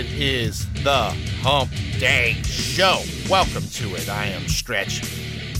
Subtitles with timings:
[0.00, 3.02] It is the Hump Day Show.
[3.28, 4.08] Welcome to it.
[4.08, 5.02] I am Stretch.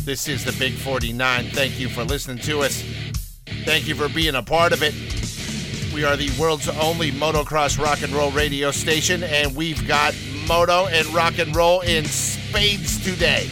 [0.07, 1.51] This is the Big 49.
[1.51, 2.83] Thank you for listening to us.
[3.67, 4.95] Thank you for being a part of it.
[5.93, 10.15] We are the world's only motocross rock and roll radio station, and we've got
[10.49, 13.43] moto and rock and roll in spades today.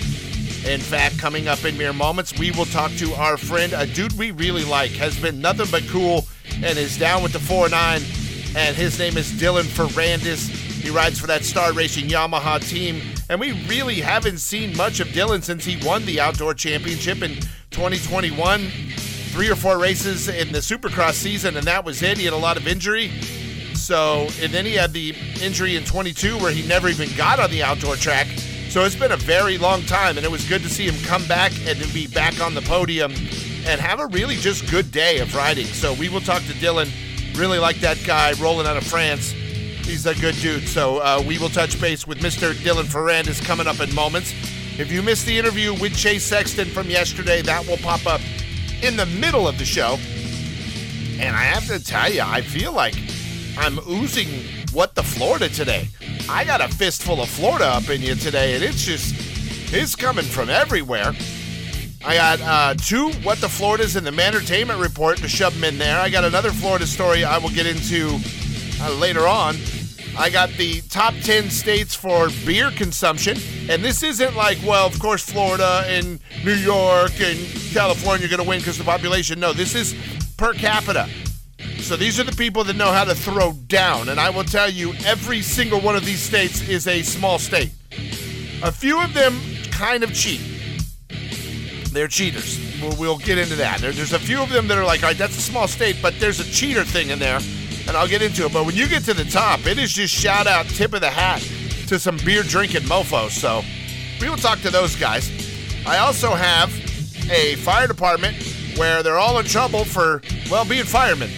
[0.64, 4.16] In fact, coming up in mere moments, we will talk to our friend, a dude
[4.16, 6.27] we really like, has been nothing but cool,
[6.63, 8.00] and is down with the 4 9
[8.57, 10.57] and his name is Dylan Ferrandis.
[10.81, 15.09] He rides for that Star Racing Yamaha team, and we really haven't seen much of
[15.09, 17.35] Dylan since he won the outdoor championship in
[17.71, 18.69] 2021.
[19.31, 22.19] Three or four races in the Supercross season, and that was it.
[22.19, 23.11] He had a lot of injury.
[23.75, 27.50] So, and then he had the injury in 22 where he never even got on
[27.50, 28.27] the outdoor track.
[28.69, 31.27] So it's been a very long time, and it was good to see him come
[31.27, 33.12] back and be back on the podium
[33.67, 35.67] and have a really just good day of riding.
[35.67, 36.91] So we will talk to Dylan
[37.39, 39.33] Really like that guy rolling out of France.
[39.89, 40.69] He's a good dude.
[40.69, 42.53] So uh, we will touch base with Mr.
[42.53, 44.34] Dylan Ferrandis coming up in moments.
[44.78, 48.20] If you missed the interview with Chase Sexton from yesterday, that will pop up
[48.83, 49.97] in the middle of the show.
[51.19, 52.97] And I have to tell you, I feel like
[53.56, 54.28] I'm oozing
[54.75, 55.89] what the Florida today.
[56.28, 59.14] I got a fistful of Florida up in you today, and it's just,
[59.73, 61.14] it's coming from everywhere.
[62.05, 65.78] I got uh, two What the Floridas in the Entertainment Report to shove them in
[65.78, 65.98] there.
[65.98, 68.20] I got another Florida story I will get into
[68.83, 69.56] uh, later on.
[70.19, 73.38] I got the top 10 states for beer consumption.
[73.70, 77.38] And this isn't like, well, of course, Florida and New York and
[77.72, 79.39] California are going to win because the population.
[79.39, 79.94] No, this is
[80.36, 81.08] per capita.
[81.78, 84.08] So these are the people that know how to throw down.
[84.08, 87.70] And I will tell you, every single one of these states is a small state.
[88.62, 89.39] A few of them
[89.70, 90.41] kind of cheat.
[91.92, 92.58] They're cheaters.
[92.83, 93.80] We'll, we'll get into that.
[93.80, 95.96] There, there's a few of them that are like, all right, that's a small state,
[96.02, 97.41] but there's a cheater thing in there,
[97.89, 98.53] and I'll get into it.
[98.53, 101.11] But when you get to the top, it is just shout out, tip of the
[101.11, 101.41] hat
[101.89, 103.30] to some beer drinking mofos.
[103.30, 103.62] So
[104.20, 105.30] we will talk to those guys.
[105.86, 106.73] I also have
[107.30, 108.36] a fire department
[108.77, 111.30] where they're all in trouble for, well, being firemen.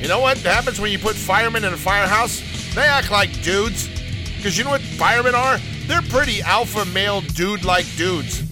[0.00, 2.42] You know what happens when you put firemen in a firehouse?
[2.74, 3.88] They act like dudes.
[4.36, 5.58] Because you know what firemen are?
[5.86, 8.42] They're pretty alpha male dude like dudes.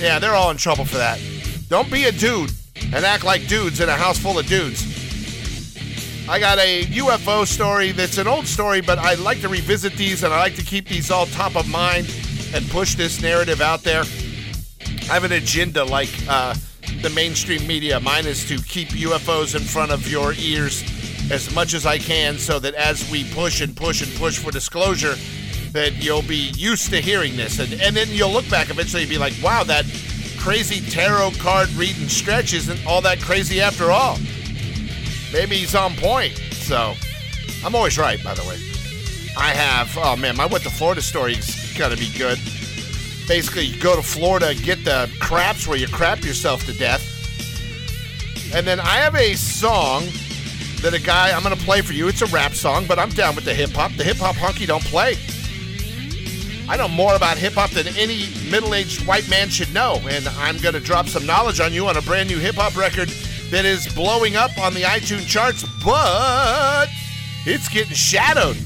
[0.00, 1.20] Yeah, they're all in trouble for that.
[1.68, 2.50] Don't be a dude
[2.92, 4.89] and act like dudes in a house full of dudes.
[6.30, 10.22] I got a UFO story that's an old story, but I like to revisit these
[10.22, 12.06] and I like to keep these all top of mind
[12.54, 14.04] and push this narrative out there.
[15.10, 16.54] I have an agenda like uh,
[17.02, 17.98] the mainstream media.
[17.98, 20.84] Mine is to keep UFOs in front of your ears
[21.32, 24.52] as much as I can so that as we push and push and push for
[24.52, 25.16] disclosure,
[25.72, 27.58] that you'll be used to hearing this.
[27.58, 29.84] And, and then you'll look back eventually and be like, wow, that
[30.38, 34.16] crazy tarot card reading stretch isn't all that crazy after all.
[35.32, 36.36] Maybe he's on point.
[36.52, 36.94] So
[37.64, 38.58] I'm always right, by the way.
[39.36, 42.38] I have, oh man, my What the Florida story is going to be good.
[43.28, 47.06] Basically, you go to Florida, get the craps where you crap yourself to death.
[48.54, 50.04] And then I have a song
[50.82, 52.08] that a guy, I'm going to play for you.
[52.08, 53.92] It's a rap song, but I'm down with the hip hop.
[53.92, 55.16] The hip hop hunky don't play.
[56.68, 60.26] I know more about hip hop than any middle aged white man should know, and
[60.28, 63.12] I'm going to drop some knowledge on you on a brand new hip hop record
[63.50, 66.88] that is blowing up on the iTunes charts, but
[67.46, 68.56] it's getting shadowed.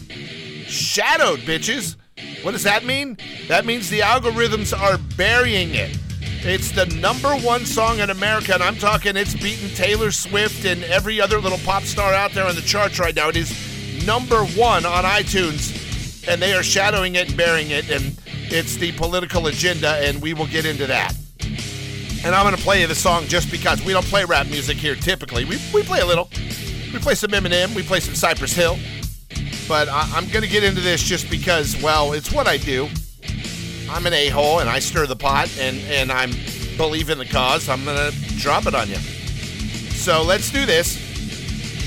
[0.66, 1.96] Shadowed, bitches.
[2.42, 3.16] What does that mean?
[3.48, 5.98] That means the algorithms are burying it.
[6.46, 10.84] It's the number one song in America, and I'm talking it's beating Taylor Swift and
[10.84, 13.30] every other little pop star out there on the charts right now.
[13.30, 15.80] It is number one on iTunes
[16.28, 18.18] and they are shadowing it and burying it, and
[18.50, 21.14] it's the political agenda, and we will get into that.
[22.24, 24.78] And I'm going to play you the song just because we don't play rap music
[24.78, 25.44] here typically.
[25.44, 26.30] We, we play a little.
[26.92, 28.78] We play some Eminem, we play some Cypress Hill.
[29.68, 32.88] But I, I'm going to get into this just because, well, it's what I do.
[33.90, 36.30] I'm an a hole and I stir the pot and, and I'm
[36.78, 37.68] believe in the cause.
[37.68, 38.96] I'm going to drop it on you.
[38.96, 40.98] So let's do this.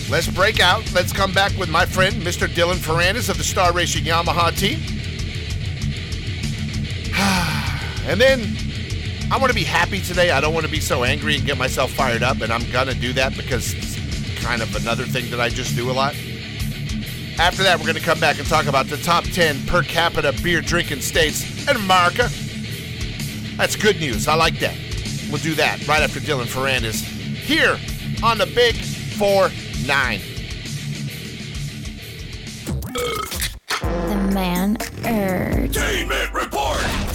[0.10, 0.84] Let's break out.
[0.94, 2.48] Let's come back with my friend, Mr.
[2.48, 4.80] Dylan Ferrandis of the Star Racing Yamaha team.
[8.08, 8.67] and then
[9.30, 10.32] I want to be happy today.
[10.32, 12.88] I don't want to be so angry and get myself fired up, and I'm going
[12.88, 16.16] to do that because it's kind of another thing that I just do a lot.
[17.38, 20.34] After that, we're going to come back and talk about the top 10 per capita
[20.42, 22.30] beer drinking states in America.
[23.58, 24.28] That's good news.
[24.28, 24.78] I like that.
[25.30, 27.78] We'll do that right after Dylan Ferrandis here
[28.24, 29.50] on the Big Four
[29.86, 30.22] nine.
[33.82, 35.78] The man urge.
[36.34, 37.07] Report.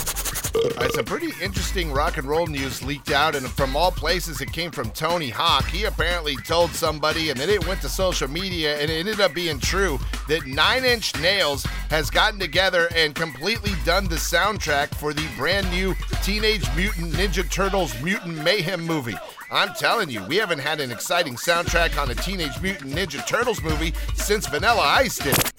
[0.99, 4.71] A pretty interesting rock and roll news leaked out, and from all places, it came
[4.71, 5.65] from Tony Hawk.
[5.65, 9.35] He apparently told somebody, and then it went to social media, and it ended up
[9.35, 9.99] being true
[10.29, 15.69] that Nine Inch Nails has gotten together and completely done the soundtrack for the brand
[15.71, 19.17] new Teenage Mutant Ninja Turtles Mutant Mayhem movie.
[19.51, 23.63] I'm telling you, we haven't had an exciting soundtrack on a Teenage Mutant Ninja Turtles
[23.63, 25.52] movie since Vanilla Ice did it.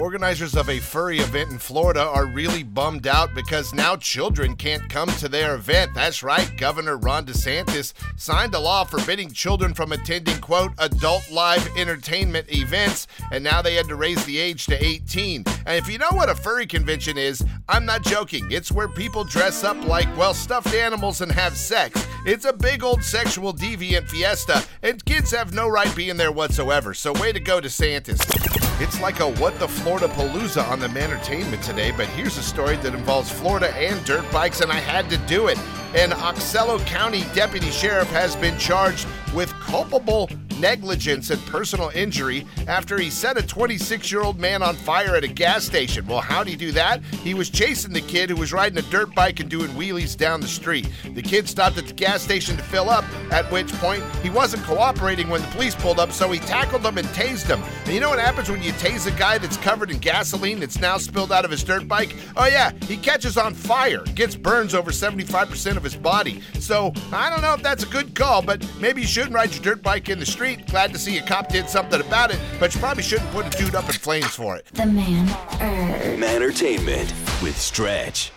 [0.00, 4.88] Organizers of a furry event in Florida are really bummed out because now children can't
[4.90, 5.92] come to their event.
[5.94, 11.66] That's right, Governor Ron DeSantis signed a law forbidding children from attending, quote, adult live
[11.78, 15.44] entertainment events, and now they had to raise the age to 18.
[15.64, 18.46] And if you know what a furry convention is, I'm not joking.
[18.50, 22.06] It's where people dress up like, well, stuffed animals and have sex.
[22.26, 26.92] It's a big old sexual deviant fiesta, and kids have no right being there whatsoever.
[26.92, 28.65] So, way to go, DeSantis.
[28.78, 32.76] It's like a what the Florida Palooza on the entertainment today, but here's a story
[32.76, 35.56] that involves Florida and dirt bikes, and I had to do it.
[35.94, 40.28] An Ochello County deputy sheriff has been charged with culpable
[40.60, 45.24] negligence and personal injury after he set a 26 year old man on fire at
[45.24, 46.06] a gas station.
[46.06, 47.02] Well, how'd he do that?
[47.04, 50.40] He was chasing the kid who was riding a dirt bike and doing wheelies down
[50.40, 50.90] the street.
[51.14, 54.64] The kid stopped at the gas station to fill up, at which point he wasn't
[54.64, 57.62] cooperating when the police pulled up, so he tackled him and tased him.
[57.84, 60.80] And you know what happens when you tase a guy that's covered in gasoline that's
[60.80, 62.14] now spilled out of his dirt bike?
[62.36, 66.40] Oh, yeah, he catches on fire, gets burns over 75% of his body.
[66.60, 69.62] So I don't know if that's a good call, but maybe you shouldn't ride your
[69.62, 70.45] dirt bike in the street.
[70.54, 73.58] Glad to see a cop did something about it, but you probably shouldn't put a
[73.58, 74.66] dude up in flames for it.
[74.72, 75.28] The man.
[75.60, 76.24] Er.
[76.24, 77.12] Entertainment
[77.42, 78.30] with Stretch.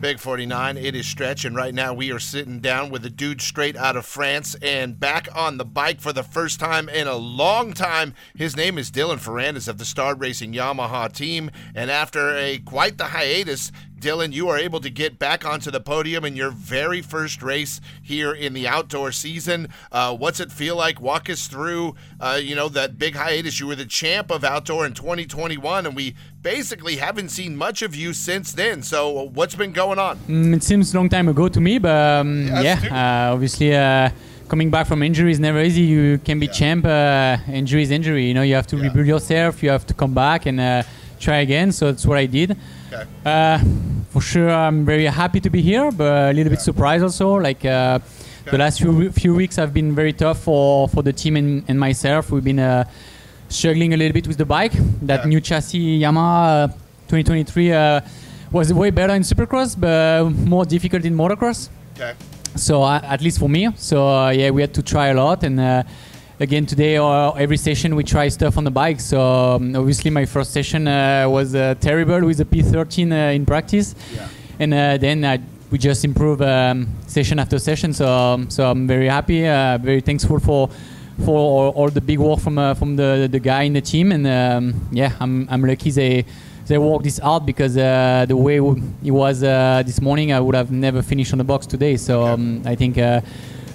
[0.00, 3.40] Big 49, it is Stretch, and right now we are sitting down with a dude
[3.40, 7.16] straight out of France and back on the bike for the first time in a
[7.16, 8.14] long time.
[8.36, 12.96] His name is Dylan Ferrandis of the Star Racing Yamaha team, and after a quite
[12.96, 17.02] the hiatus, Dylan, you are able to get back onto the podium in your very
[17.02, 19.68] first race here in the outdoor season.
[19.90, 21.00] Uh, what's it feel like?
[21.00, 23.58] Walk us through, uh, you know, that big hiatus.
[23.58, 26.14] You were the champ of outdoor in 2021, and we
[26.54, 28.82] basically haven't seen much of you since then.
[28.82, 29.00] So,
[29.34, 30.14] what's been going on?
[30.28, 33.74] Mm, it seems a long time ago to me, but um, yeah, uh, obviously.
[33.74, 34.10] Uh,
[34.52, 35.82] coming back from injury is never easy.
[35.82, 36.58] You can be yeah.
[36.58, 36.84] champ.
[36.86, 38.24] Uh, injury is injury.
[38.28, 38.84] You know, you have to yeah.
[38.84, 39.62] rebuild yourself.
[39.62, 40.82] You have to come back and uh,
[41.20, 41.70] try again.
[41.70, 42.56] So that's what I did.
[42.90, 43.04] Okay.
[43.26, 43.58] Uh,
[44.08, 47.34] for sure, I'm very happy to be here, but a little bit surprised also.
[47.34, 48.52] Like uh, okay.
[48.52, 51.78] the last few few weeks have been very tough for for the team and, and
[51.78, 52.30] myself.
[52.32, 52.84] We've been uh,
[53.48, 54.72] struggling a little bit with the bike.
[55.02, 55.26] That yeah.
[55.26, 56.72] new chassis Yamaha
[57.08, 58.00] 2023 uh,
[58.52, 61.68] was way better in Supercross, but more difficult in motocross.
[61.94, 62.14] Okay.
[62.56, 63.68] So uh, at least for me.
[63.76, 65.86] So uh, yeah, we had to try a lot and
[66.40, 70.24] again today or every session we try stuff on the bike so um, obviously my
[70.24, 74.28] first session uh, was uh, terrible with the p13 uh, in practice yeah.
[74.60, 75.36] and uh, then uh,
[75.72, 80.00] we just improve um, session after session so um, so i'm very happy uh, very
[80.00, 80.70] thankful for
[81.24, 84.26] for all, all, the big work from from the the guy in the team and
[84.26, 86.24] um, yeah i'm i'm lucky they
[86.66, 88.56] they worked this out because the way
[89.04, 92.62] it was this morning i would have never finished on the box today so um,
[92.64, 92.96] i think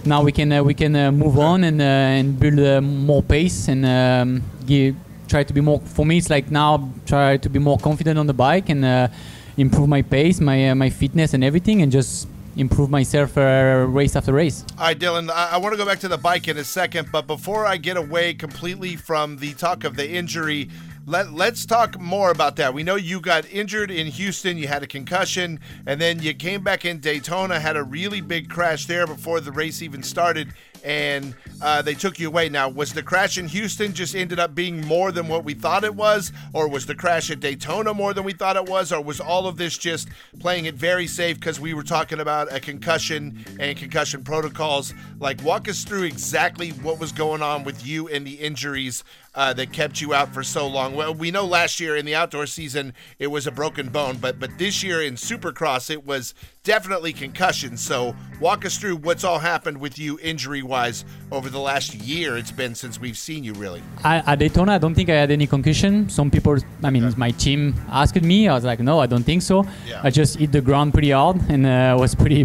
[0.05, 3.67] now we can uh, we can uh, move on and uh, and build more pace
[3.67, 4.95] and um, give,
[5.27, 5.79] try to be more.
[5.79, 9.09] For me, it's like now try to be more confident on the bike and
[9.57, 12.27] improve my pace, my my fitness, and everything, and just
[12.57, 14.65] improve myself uh, race after race.
[14.77, 17.09] All right, Dylan, I, I want to go back to the bike in a second,
[17.11, 20.69] but before I get away completely from the talk of the injury,
[21.05, 22.74] let, let's talk more about that.
[22.74, 26.63] We know you got injured in Houston, you had a concussion, and then you came
[26.63, 31.33] back in Daytona, had a really big crash there before the race even started, and
[31.61, 32.49] uh, they took you away.
[32.49, 35.83] Now, was the crash in Houston just ended up being more than what we thought
[35.83, 39.01] it was, or was the crash at Daytona more than we thought it was, or
[39.01, 40.09] was all of this just
[40.39, 44.93] playing it very safe because we were talking about a concussion and concussion protocols?
[45.19, 49.03] Like, walk us through exactly what was going on with you and the injuries
[49.35, 50.95] uh, that kept you out for so long.
[50.95, 54.39] Well, we know last year in the outdoor season it was a broken bone, but
[54.39, 57.77] but this year in Supercross it was definitely concussion.
[57.77, 62.30] So walk us through what's all happened with you injury wise over the last year.
[62.42, 63.82] It's been since we've seen you really.
[64.03, 66.10] I, at Daytona, I don't think I had any concussion.
[66.10, 66.53] Some people,
[66.88, 67.25] I mean, okay.
[67.25, 67.60] my team
[68.01, 68.39] asked me.
[68.51, 69.58] I was like, no, I don't think so.
[69.88, 70.08] Yeah.
[70.08, 72.44] I just hit the ground pretty hard and uh, was pretty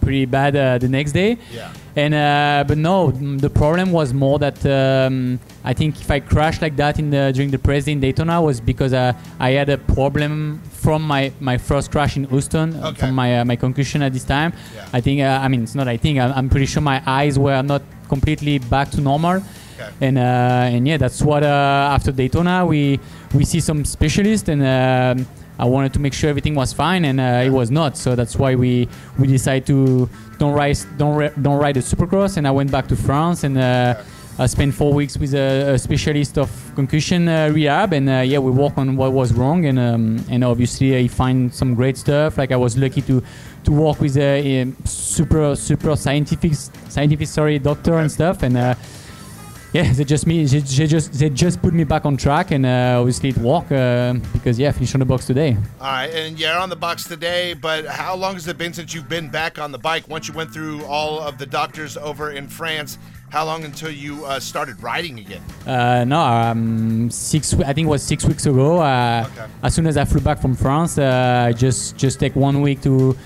[0.00, 1.36] pretty bad uh, the next day.
[1.52, 1.72] Yeah.
[1.98, 6.62] And uh, but no, the problem was more that um, I think if I crashed
[6.62, 9.78] like that in the during the press in Daytona was because uh, I had a
[9.78, 13.00] problem from my, my first crash in Houston okay.
[13.00, 14.52] from my uh, my concussion at this time.
[14.76, 14.88] Yeah.
[14.92, 17.62] I think uh, I mean it's not I think I'm pretty sure my eyes were
[17.62, 19.42] not completely back to normal.
[19.78, 19.90] Okay.
[20.00, 22.98] And uh, and yeah, that's what after Daytona we
[23.34, 25.26] we see some specialists and um,
[25.58, 27.96] I wanted to make sure everything was fine, and uh, it was not.
[27.96, 30.08] So that's why we we decided to
[30.38, 33.58] don't ride don't don't ride a supercross, and I went back to France and.
[33.58, 34.02] Uh,
[34.40, 38.38] I spent four weeks with a, a specialist of concussion uh, rehab, and uh, yeah,
[38.38, 42.38] we work on what was wrong, and um, and obviously I find some great stuff.
[42.38, 43.20] Like I was lucky to
[43.64, 48.76] to work with a, a super super scientific scientific sorry doctor and stuff, and uh,
[49.72, 52.64] yeah, they just me they, they, just they just put me back on track, and
[52.64, 55.56] uh, obviously it worked uh, because yeah, finished on the box today.
[55.80, 58.94] All right, and you're on the box today, but how long has it been since
[58.94, 60.08] you've been back on the bike?
[60.08, 62.98] Once you went through all of the doctors over in France
[63.30, 65.42] how long until you uh, started riding again?
[65.66, 67.52] Uh, no, um, six.
[67.54, 68.78] I think it was six weeks ago.
[68.78, 69.46] Uh, okay.
[69.62, 72.80] As soon as I flew back from France, uh, I just just take one week
[72.82, 73.16] to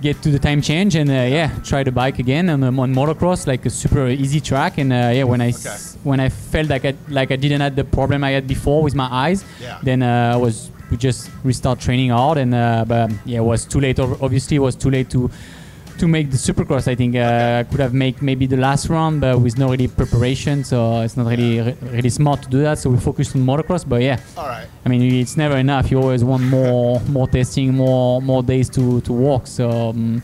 [0.00, 3.46] get to the time change and uh, yeah, try the bike again on, on motocross,
[3.46, 4.78] like a super easy track.
[4.78, 5.76] And uh, yeah, when I okay.
[6.04, 8.94] when I felt like I like I didn't have the problem I had before with
[8.94, 9.78] my eyes, yeah.
[9.82, 12.38] then I was we just restart training hard.
[12.38, 12.52] And
[12.88, 13.98] but yeah, it was too late.
[13.98, 15.30] Obviously, it was too late to
[15.98, 16.88] to make the Supercross.
[16.88, 19.88] I think uh, I could have made maybe the last round, but with no really
[19.88, 22.78] preparation, so it's not really re- really smart to do that.
[22.78, 23.88] So we focused on motocross.
[23.88, 24.66] But yeah, all right.
[24.84, 25.90] I mean, it's never enough.
[25.90, 29.46] You always want more more testing, more more days to to walk.
[29.46, 30.22] So um,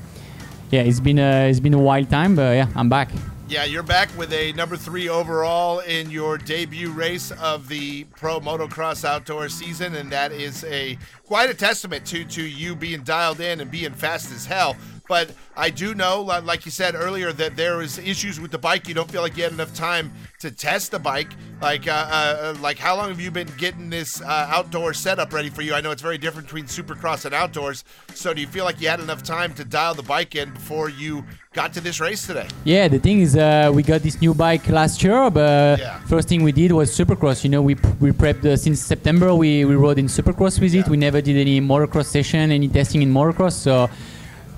[0.70, 3.10] yeah, it's been a it's been a wild time, but yeah, I'm back.
[3.46, 8.40] Yeah, you're back with a number three overall in your debut race of the Pro
[8.40, 13.40] Motocross Outdoor season, and that is a quite a testament to to you being dialed
[13.40, 14.76] in and being fast as hell.
[15.06, 18.88] But I do know, like you said earlier, that there was issues with the bike.
[18.88, 21.28] You don't feel like you had enough time to test the bike.
[21.60, 25.50] Like, uh, uh, like how long have you been getting this uh, outdoor setup ready
[25.50, 25.74] for you?
[25.74, 27.84] I know it's very different between Supercross and outdoors.
[28.14, 30.88] So, do you feel like you had enough time to dial the bike in before
[30.88, 32.48] you got to this race today?
[32.64, 35.98] Yeah, the thing is, uh, we got this new bike last year, but yeah.
[36.06, 37.44] first thing we did was Supercross.
[37.44, 39.34] You know, we we prepped uh, since September.
[39.34, 40.80] We we rode in Supercross with yeah.
[40.80, 40.88] it.
[40.88, 43.52] We never did any motocross session, any testing in motocross.
[43.52, 43.90] So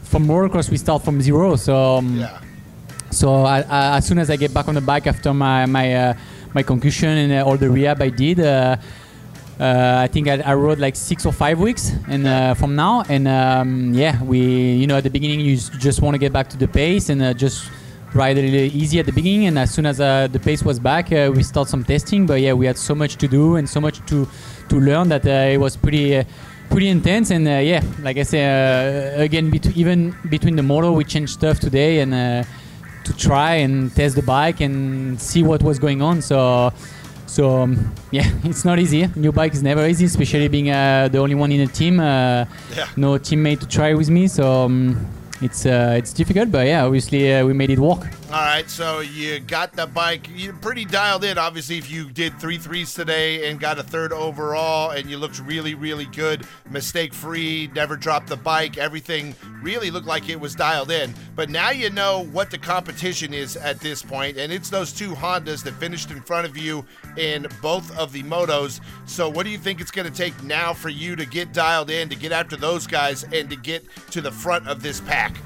[0.06, 1.56] from motocross we start from zero.
[1.56, 2.40] So um, yeah.
[3.10, 5.94] So I, I, as soon as I get back on the bike after my my
[5.94, 6.14] uh,
[6.54, 8.76] my concussion and uh, all the rehab I did, uh,
[9.60, 13.04] uh I think I, I, rode like six or five weeks and uh, from now.
[13.08, 14.40] And um, yeah, we
[14.74, 17.22] you know at the beginning you just want to get back to the pace and
[17.22, 17.70] uh, just
[18.12, 19.46] ride a little easy at the beginning.
[19.46, 22.26] And as soon as the pace was back, we start some testing.
[22.26, 24.28] But yeah, we had so much to do and so much to
[24.68, 26.24] to learn that it was pretty
[26.70, 30.92] pretty intense and uh, yeah like i say uh, again bet- even between the motor
[30.92, 32.42] we changed stuff today and uh,
[33.04, 36.72] to try and test the bike and see what was going on so
[37.26, 41.18] so um, yeah it's not easy new bike is never easy especially being uh, the
[41.18, 42.44] only one in the team uh,
[42.74, 42.86] yeah.
[42.96, 45.06] no teammate to try with me so um,
[45.42, 48.06] it's uh, it's difficult, but yeah, obviously uh, we made it work.
[48.28, 50.28] All right, so you got the bike.
[50.34, 51.38] You're pretty dialed in.
[51.38, 55.38] Obviously, if you did three threes today and got a third overall, and you looked
[55.38, 60.56] really, really good, mistake free, never dropped the bike, everything really looked like it was
[60.56, 61.14] dialed in.
[61.36, 65.12] But now you know what the competition is at this point, and it's those two
[65.12, 66.84] Hondas that finished in front of you
[67.16, 68.80] in both of the motos.
[69.04, 71.90] So, what do you think it's going to take now for you to get dialed
[71.90, 75.36] in, to get after those guys, and to get to the front of this pack?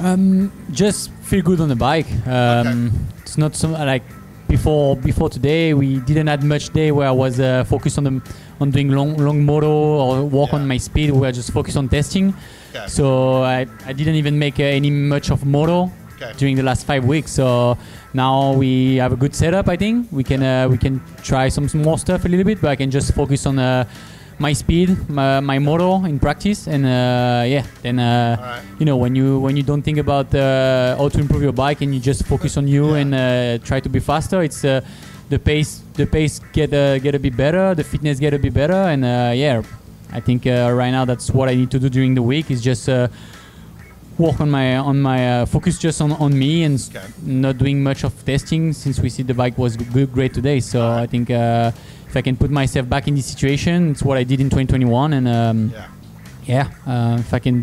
[0.00, 2.06] Um, just feel good on the bike.
[2.26, 2.96] Um, okay.
[3.22, 4.02] It's not so like
[4.48, 4.96] before.
[4.96, 8.70] Before today, we didn't have much day where I was uh, focused on the on
[8.70, 10.58] doing long long moto or walk yeah.
[10.58, 11.10] on my speed.
[11.10, 12.34] We were just focused on testing.
[12.70, 12.86] Okay.
[12.86, 16.32] So I, I didn't even make uh, any much of moto okay.
[16.36, 17.32] during the last five weeks.
[17.32, 17.76] So
[18.14, 19.68] now we have a good setup.
[19.68, 22.70] I think we can uh, we can try some more stuff a little bit, but
[22.70, 23.84] I can just focus on uh,
[24.40, 28.62] my speed, my, my motor in practice, and uh, yeah, then uh, right.
[28.80, 31.82] you know when you when you don't think about uh, how to improve your bike
[31.82, 33.00] and you just focus on you yeah.
[33.00, 34.80] and uh, try to be faster, it's uh,
[35.28, 38.54] the pace the pace get uh, get a bit better, the fitness get a bit
[38.54, 39.04] better, and
[39.36, 39.62] yeah,
[40.10, 42.88] I think right now that's what I need to do during the week is just
[44.20, 47.06] work on my on my uh, focus just on, on me and okay.
[47.22, 50.60] not doing much of testing since we see the bike was good, great today.
[50.60, 51.02] So right.
[51.02, 51.72] I think uh,
[52.10, 55.12] if I can put myself back in this situation, it's what I did in 2021,
[55.12, 55.88] and um, yeah,
[56.44, 57.62] yeah uh, if I can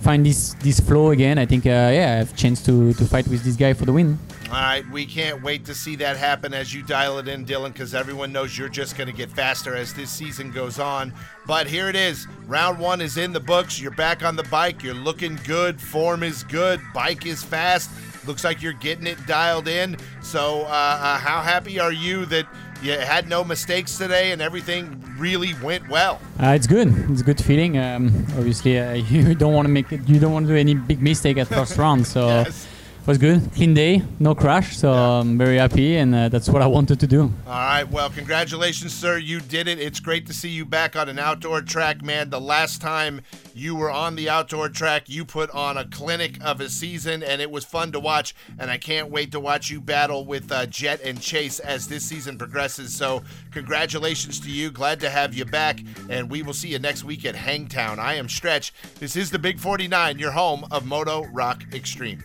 [0.00, 3.04] find this this flow again, I think uh, yeah, I have a chance to to
[3.04, 4.18] fight with this guy for the win.
[4.46, 7.74] All right, we can't wait to see that happen as you dial it in, Dylan,
[7.74, 11.12] because everyone knows you're just going to get faster as this season goes on.
[11.46, 12.26] But here it is.
[12.46, 13.78] Round one is in the books.
[13.78, 14.82] You're back on the bike.
[14.82, 15.78] You're looking good.
[15.78, 16.80] Form is good.
[16.94, 17.90] Bike is fast.
[18.26, 19.98] Looks like you're getting it dialed in.
[20.22, 22.46] So, uh, uh, how happy are you that
[22.82, 26.20] you had no mistakes today and everything really went well?
[26.40, 26.88] Uh, it's good.
[27.10, 27.78] It's a good feeling.
[27.78, 30.74] Um, obviously, uh, you don't want to make it, you don't want to do any
[30.74, 32.06] big mistake at first round.
[32.06, 32.26] So.
[32.28, 32.68] yes
[33.08, 33.50] was good.
[33.54, 35.20] Clean day, no crash, so yeah.
[35.20, 37.22] I'm very happy, and uh, that's what I wanted to do.
[37.22, 39.16] All right, well, congratulations, sir.
[39.16, 39.78] You did it.
[39.78, 42.28] It's great to see you back on an outdoor track, man.
[42.28, 43.22] The last time
[43.54, 47.40] you were on the outdoor track, you put on a clinic of a season, and
[47.40, 48.34] it was fun to watch.
[48.58, 52.04] And I can't wait to watch you battle with uh, Jett and Chase as this
[52.04, 52.94] season progresses.
[52.94, 53.22] So,
[53.52, 54.70] congratulations to you.
[54.70, 57.98] Glad to have you back, and we will see you next week at Hangtown.
[57.98, 58.74] I am Stretch.
[59.00, 62.24] This is the Big 49, your home of Moto Rock Extreme.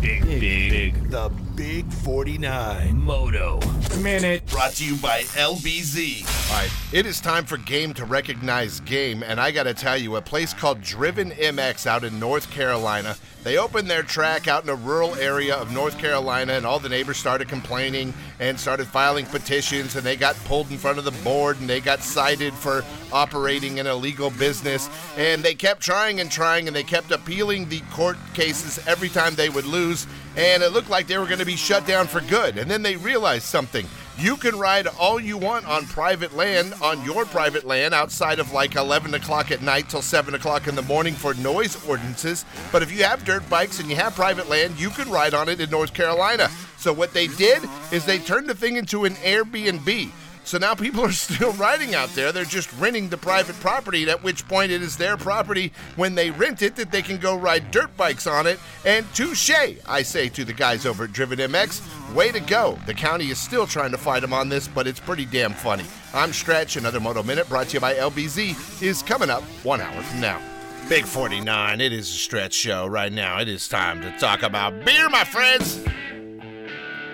[0.00, 1.10] Big, big, big.
[1.10, 3.60] The Big 49 Moto
[4.00, 4.44] Minute.
[4.46, 6.50] Brought to you by LBZ.
[6.50, 9.96] All right, it is time for game to recognize game, and I got to tell
[9.96, 14.62] you, a place called Driven MX out in North Carolina they opened their track out
[14.62, 18.86] in a rural area of North Carolina, and all the neighbors started complaining and started
[18.86, 22.54] filing petitions, and they got pulled in front of the board and they got cited
[22.54, 24.88] for operating an illegal business.
[25.16, 29.34] And they kept trying and trying, and they kept appealing the court cases every time
[29.34, 32.20] they would lose, and it looked like they were going to be shut down for
[32.22, 32.58] good.
[32.58, 33.86] And then they realized something.
[34.18, 38.52] You can ride all you want on private land, on your private land, outside of
[38.52, 42.44] like 11 o'clock at night till 7 o'clock in the morning for noise ordinances.
[42.70, 45.48] But if you have dirt bikes and you have private land, you can ride on
[45.48, 46.50] it in North Carolina.
[46.76, 50.10] So what they did is they turned the thing into an Airbnb.
[50.44, 52.32] So now people are still riding out there.
[52.32, 56.30] They're just renting the private property, at which point it is their property when they
[56.30, 58.58] rent it that they can go ride dirt bikes on it.
[58.84, 59.50] And touche,
[59.86, 62.78] I say to the guys over at Driven MX, way to go.
[62.86, 65.84] The county is still trying to fight them on this, but it's pretty damn funny.
[66.14, 66.76] I'm Stretch.
[66.76, 70.40] Another Moto Minute brought to you by LBZ is coming up one hour from now.
[70.88, 73.40] Big 49, it is a stretch show right now.
[73.40, 75.82] It is time to talk about beer, my friends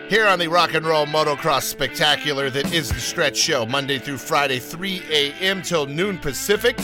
[0.08, 4.16] here on the Rock and Roll Motocross Spectacular that is the Stretch Show, Monday through
[4.16, 5.60] Friday, 3 a.m.
[5.60, 6.78] till noon Pacific.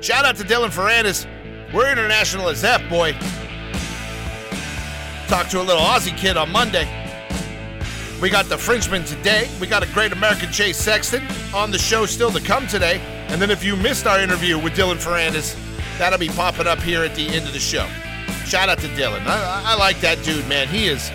[0.00, 1.26] Shout out to Dylan Ferrandis.
[1.74, 3.12] We're international as F, boy.
[5.28, 6.88] Talked to a little Aussie kid on Monday.
[8.22, 9.50] We got the Frenchman today.
[9.60, 11.22] We got a great American Chase Sexton
[11.54, 12.98] on the show still to come today.
[13.28, 15.54] And then if you missed our interview with Dylan Ferrandis,
[15.98, 17.86] that'll be popping up here at the end of the show.
[18.46, 19.26] Shout out to Dylan.
[19.26, 20.68] I, I like that dude, man.
[20.68, 21.10] He is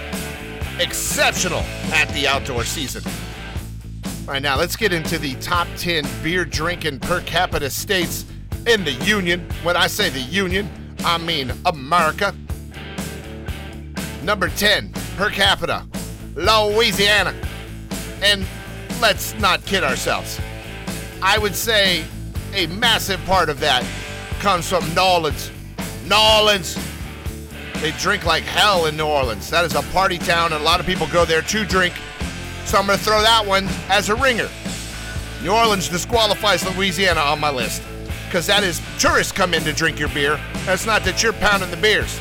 [0.79, 1.59] exceptional
[1.93, 3.03] at the outdoor season.
[4.27, 8.25] All right, now let's get into the top 10 beer drinking per capita states
[8.67, 9.47] in the Union.
[9.63, 10.69] When I say the Union,
[11.03, 12.35] I mean America.
[14.23, 15.85] Number 10 per capita,
[16.35, 17.33] Louisiana.
[18.21, 18.45] And
[19.01, 20.39] let's not kid ourselves.
[21.21, 22.03] I would say
[22.53, 23.85] a massive part of that
[24.39, 26.77] comes from New Orleans.
[27.81, 29.49] They drink like hell in New Orleans.
[29.49, 31.93] That is a party town, and a lot of people go there to drink.
[32.65, 34.49] So I'm going to throw that one as a ringer.
[35.41, 37.81] New Orleans disqualifies Louisiana on my list
[38.25, 40.39] because that is tourists come in to drink your beer.
[40.65, 42.19] That's not that you're pounding the beers.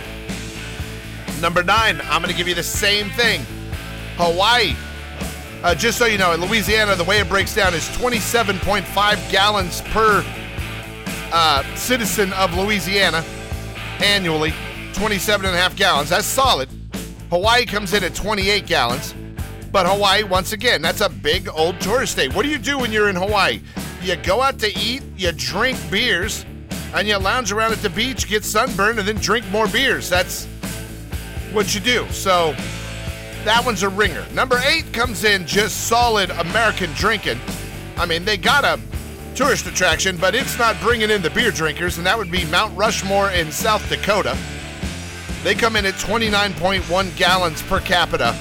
[1.41, 3.43] Number nine, I'm going to give you the same thing
[4.17, 4.75] Hawaii.
[5.63, 9.81] Uh, just so you know, in Louisiana, the way it breaks down is 27.5 gallons
[9.83, 10.25] per
[11.33, 13.25] uh, citizen of Louisiana
[13.99, 14.55] annually.
[14.99, 16.11] 27 and a half gallons.
[16.11, 16.69] That's solid.
[17.31, 19.15] Hawaii comes in at 28 gallons.
[19.71, 22.35] But Hawaii, once again, that's a big old tourist state.
[22.35, 23.61] What do you do when you're in Hawaii?
[24.03, 26.45] You go out to eat, you drink beers,
[26.95, 30.11] and you lounge around at the beach, get sunburned, and then drink more beers.
[30.11, 30.47] That's
[31.53, 32.05] what you do.
[32.11, 32.57] So
[33.45, 34.27] that one's a ringer.
[34.33, 37.39] Number eight comes in just solid American drinking.
[37.97, 38.81] I mean, they got a
[39.37, 42.77] tourist attraction, but it's not bringing in the beer drinkers, and that would be Mount
[42.77, 44.37] Rushmore in South Dakota.
[45.43, 48.37] They come in at 29.1 gallons per capita.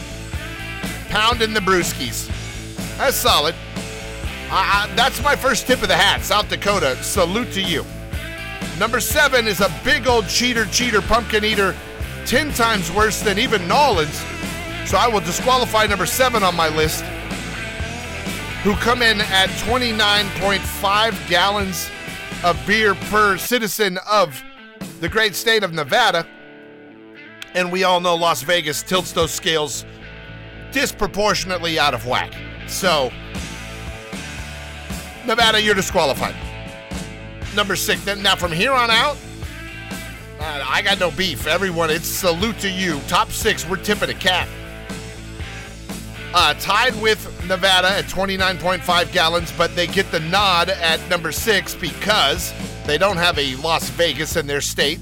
[1.10, 2.28] Pounding the brewskis.
[2.98, 3.56] That's solid.
[4.50, 6.22] Uh, that's my first tip of the hat.
[6.22, 7.86] South Dakota, salute to you.
[8.80, 11.76] Number seven is a big old cheater, cheater, pumpkin eater,
[12.26, 14.24] 10 times worse than even Nolans.
[14.86, 17.04] So I will disqualify number seven on my list,
[18.64, 21.90] who come in at 29.5 gallons
[22.44, 24.42] of beer per citizen of
[25.02, 26.26] the great state of Nevada.
[27.58, 29.84] And we all know Las Vegas tilts those scales
[30.72, 32.32] disproportionately out of whack.
[32.68, 33.12] So,
[35.26, 36.36] Nevada, you're disqualified.
[37.56, 38.06] Number six.
[38.06, 39.18] Now, from here on out,
[40.40, 41.48] I got no beef.
[41.48, 43.00] Everyone, it's salute to you.
[43.08, 44.48] Top six, we're tipping a cap.
[46.36, 51.74] Uh, tied with Nevada at 29.5 gallons, but they get the nod at number six
[51.74, 52.54] because
[52.86, 55.00] they don't have a Las Vegas in their state,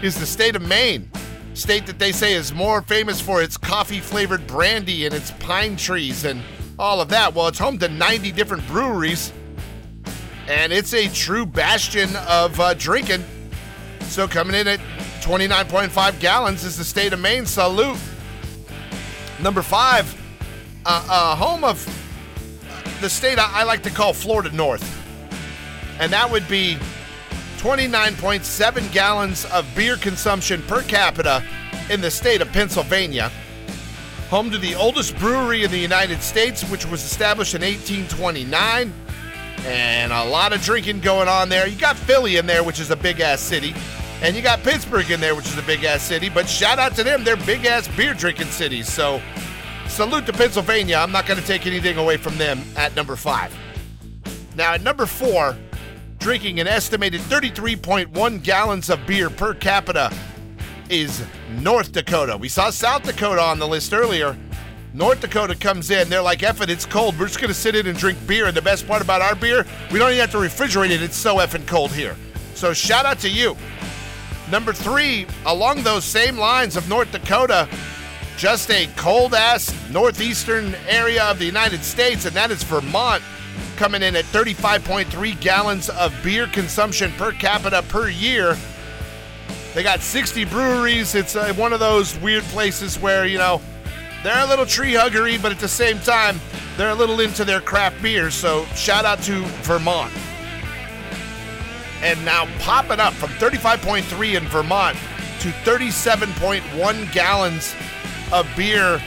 [0.00, 1.10] is the state of Maine
[1.54, 5.76] state that they say is more famous for its coffee flavored brandy and its pine
[5.76, 6.42] trees and
[6.78, 7.34] all of that.
[7.34, 9.32] Well, it's home to 90 different breweries,
[10.48, 13.24] and it's a true bastion of uh, drinking.
[14.00, 14.80] So, coming in at
[15.20, 17.46] 29.5 gallons is the state of Maine.
[17.46, 17.98] Salute.
[19.40, 20.14] Number five,
[20.84, 21.84] uh, uh, home of
[23.00, 24.98] the state I, I like to call Florida North.
[25.98, 26.78] And that would be
[27.62, 31.40] 29.7 gallons of beer consumption per capita
[31.90, 33.30] in the state of Pennsylvania.
[34.30, 38.92] Home to the oldest brewery in the United States, which was established in 1829.
[39.64, 41.68] And a lot of drinking going on there.
[41.68, 43.76] You got Philly in there, which is a big ass city.
[44.22, 46.28] And you got Pittsburgh in there, which is a big ass city.
[46.28, 48.92] But shout out to them, they're big ass beer drinking cities.
[48.92, 49.22] So
[49.86, 50.96] salute to Pennsylvania.
[50.96, 53.56] I'm not going to take anything away from them at number five.
[54.56, 55.56] Now, at number four,
[56.22, 60.08] drinking an estimated 33.1 gallons of beer per capita
[60.88, 61.24] is
[61.58, 62.36] North Dakota.
[62.36, 64.38] We saw South Dakota on the list earlier.
[64.94, 66.08] North Dakota comes in.
[66.08, 67.18] They're like, it, it's cold.
[67.18, 68.46] We're just going to sit in and drink beer.
[68.46, 71.02] And the best part about our beer, we don't even have to refrigerate it.
[71.02, 72.14] It's so effing cold here.
[72.54, 73.56] So shout out to you.
[74.48, 77.68] Number three, along those same lines of North Dakota,
[78.36, 83.24] just a cold ass northeastern area of the United States, and that is Vermont,
[83.82, 88.56] coming in at 35.3 gallons of beer consumption per capita per year.
[89.74, 91.16] They got 60 breweries.
[91.16, 93.60] It's uh, one of those weird places where, you know,
[94.22, 96.40] they're a little tree huggery, but at the same time,
[96.76, 98.34] they're a little into their craft beers.
[98.36, 100.12] So shout out to Vermont.
[102.02, 104.96] And now popping up from 35.3 in Vermont
[105.40, 107.74] to 37.1 gallons
[108.32, 109.02] of beer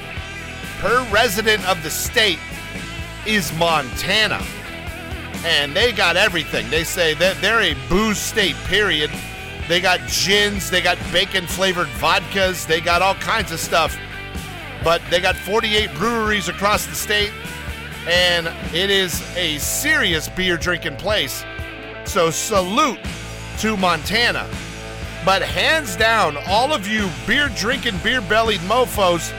[0.79, 2.39] per resident of the state
[3.25, 4.45] is Montana.
[5.45, 6.67] And they got everything.
[6.71, 9.11] They say that they're a booze state, period.
[9.67, 13.95] They got gins, they got bacon flavored vodkas, they got all kinds of stuff.
[14.83, 17.31] But they got 48 breweries across the state,
[18.07, 21.45] and it is a serious beer drinking place.
[22.05, 22.99] So salute
[23.59, 24.49] to Montana.
[25.23, 29.31] But hands down, all of you beer drinking, beer bellied mofos,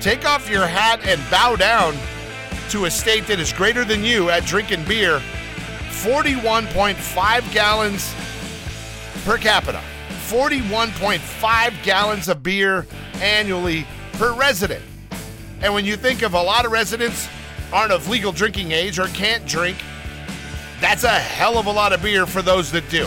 [0.00, 1.94] take off your hat and bow down
[2.70, 5.20] to a state that is greater than you at drinking beer.
[6.00, 8.14] 41.5 gallons
[9.26, 9.82] per capita.
[10.28, 12.86] 41.5 gallons of beer
[13.20, 14.82] annually per resident.
[15.60, 17.28] And when you think of a lot of residents
[17.70, 19.76] aren't of legal drinking age or can't drink,
[20.80, 23.06] that's a hell of a lot of beer for those that do.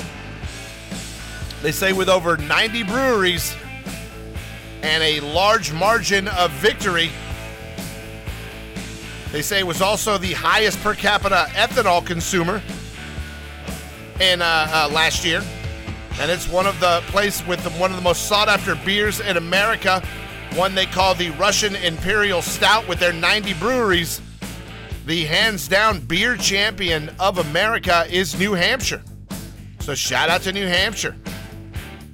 [1.64, 3.56] They say with over 90 breweries
[4.84, 7.10] and a large margin of victory,
[9.32, 12.62] they say it was also the highest per capita ethanol consumer
[14.20, 15.42] in uh, uh, last year,
[16.20, 19.20] and it's one of the place with the, one of the most sought after beers
[19.20, 20.02] in America.
[20.56, 24.22] One they call the Russian Imperial Stout with their 90 breweries.
[25.06, 29.02] The hands down beer champion of America is New Hampshire.
[29.80, 31.16] So shout out to New Hampshire.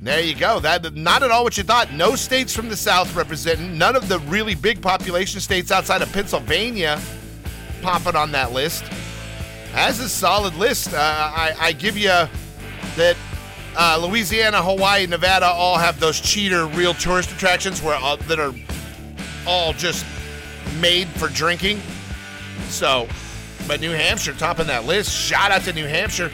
[0.01, 0.61] There you go.
[0.61, 1.91] That not at all what you thought.
[1.91, 3.77] No states from the South representing.
[3.77, 6.99] None of the really big population states outside of Pennsylvania
[7.81, 8.83] popping on that list.
[9.73, 13.15] As a solid list, uh, I, I, give you that
[13.77, 18.53] uh, Louisiana, Hawaii, Nevada all have those cheater real tourist attractions where uh, that are
[19.45, 20.05] all just
[20.79, 21.81] made for drinking.
[22.69, 23.07] So,
[23.67, 25.11] but New Hampshire topping that list.
[25.11, 26.31] Shout out to New Hampshire.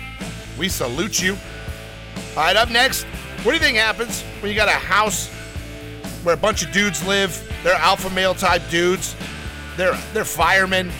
[0.57, 1.37] We salute you.
[2.37, 3.03] All right, up next,
[3.43, 5.29] what do you think happens when you got a house
[6.23, 7.41] where a bunch of dudes live?
[7.63, 9.15] They're alpha male type dudes.
[9.77, 10.91] They're they're firemen,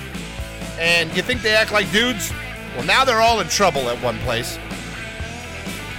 [0.80, 2.32] and you think they act like dudes?
[2.76, 4.58] Well, now they're all in trouble at one place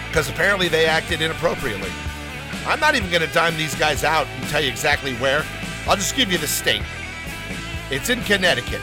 [0.09, 1.91] because apparently they acted inappropriately.
[2.67, 5.45] I'm not even going to dime these guys out and tell you exactly where.
[5.87, 6.83] I'll just give you the state.
[7.91, 8.81] It's in Connecticut.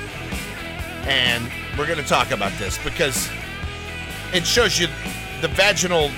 [1.06, 3.30] And we're going to talk about this because
[4.32, 4.88] it shows you
[5.42, 6.12] the vaginal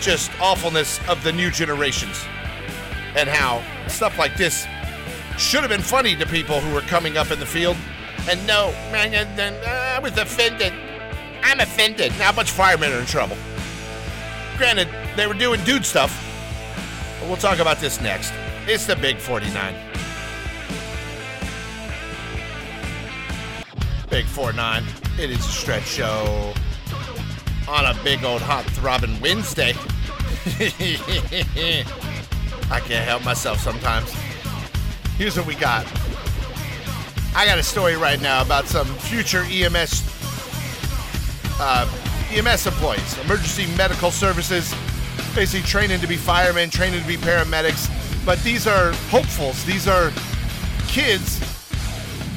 [0.00, 2.24] just awfulness of the new generations
[3.16, 4.66] and how stuff like this
[5.38, 7.76] should have been funny to people who were coming up in the field.
[8.28, 10.72] And no, man, then uh, I was offended.
[11.42, 12.12] I'm offended.
[12.18, 13.36] Bunch of firemen are in trouble.
[14.56, 16.12] Granted, they were doing dude stuff,
[17.20, 18.32] but we'll talk about this next.
[18.66, 19.74] It's the Big 49.
[24.10, 24.84] Big 49.
[25.20, 26.52] It is a stretch show
[27.68, 29.74] on a big old hot throbbing Wednesday.
[32.70, 34.12] I can't help myself sometimes.
[35.16, 35.86] Here's what we got.
[37.36, 40.02] I got a story right now about some future EMS
[41.60, 41.86] uh,
[42.30, 44.74] EMS employees, emergency medical services,
[45.34, 47.92] basically training to be firemen, training to be paramedics.
[48.24, 49.62] But these are hopefuls.
[49.66, 50.12] These are
[50.88, 51.38] kids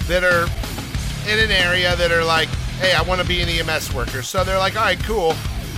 [0.09, 0.43] that are
[1.31, 4.21] in an area that are like, hey, I want to be an EMS worker.
[4.21, 5.31] So they're like, all right, cool.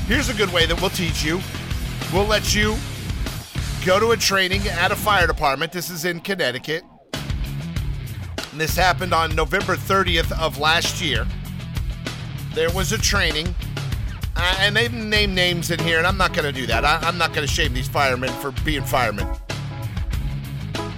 [0.08, 1.40] Here's a good way that we'll teach you.
[2.12, 2.76] We'll let you
[3.86, 5.72] go to a training at a fire department.
[5.72, 6.84] This is in Connecticut.
[8.52, 11.26] And this happened on November 30th of last year.
[12.54, 13.56] There was a training,
[14.36, 16.84] uh, and they've named names in here, and I'm not going to do that.
[16.84, 19.26] I, am not going to shame these firemen for being firemen.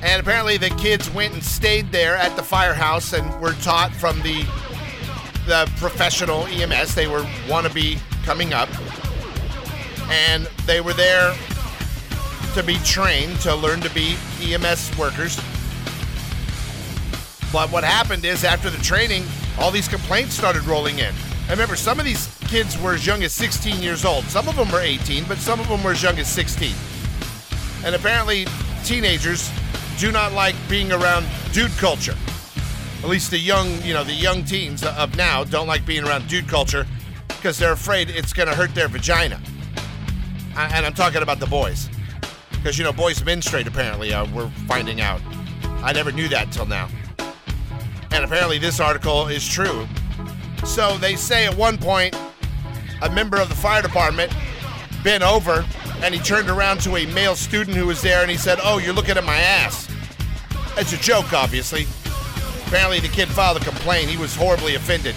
[0.01, 4.19] And apparently, the kids went and stayed there at the firehouse and were taught from
[4.21, 4.45] the
[5.45, 6.95] the professional EMS.
[6.95, 8.69] They were wannabe coming up,
[10.09, 11.35] and they were there
[12.55, 15.39] to be trained to learn to be EMS workers.
[17.53, 19.23] But what happened is after the training,
[19.59, 21.13] all these complaints started rolling in.
[21.47, 24.23] I remember some of these kids were as young as 16 years old.
[24.25, 26.73] Some of them were 18, but some of them were as young as 16.
[27.85, 28.47] And apparently,
[28.83, 29.51] teenagers
[29.99, 32.15] do not like being around dude culture.
[33.03, 36.27] At least the young, you know, the young teens of now don't like being around
[36.27, 36.87] dude culture
[37.27, 39.39] because they're afraid it's going to hurt their vagina.
[40.57, 41.87] And I'm talking about the boys.
[42.49, 45.21] Because, you know, boys menstruate, apparently, uh, we're finding out.
[45.83, 46.89] I never knew that till now.
[48.13, 49.87] And apparently, this article is true.
[50.65, 52.15] So they say at one point,
[53.01, 54.31] a member of the fire department
[55.03, 55.65] bent over
[56.03, 58.77] and he turned around to a male student who was there and he said, Oh,
[58.77, 59.89] you're looking at my ass.
[60.77, 61.87] It's a joke, obviously.
[62.67, 64.09] Apparently, the kid filed a complaint.
[64.09, 65.15] He was horribly offended.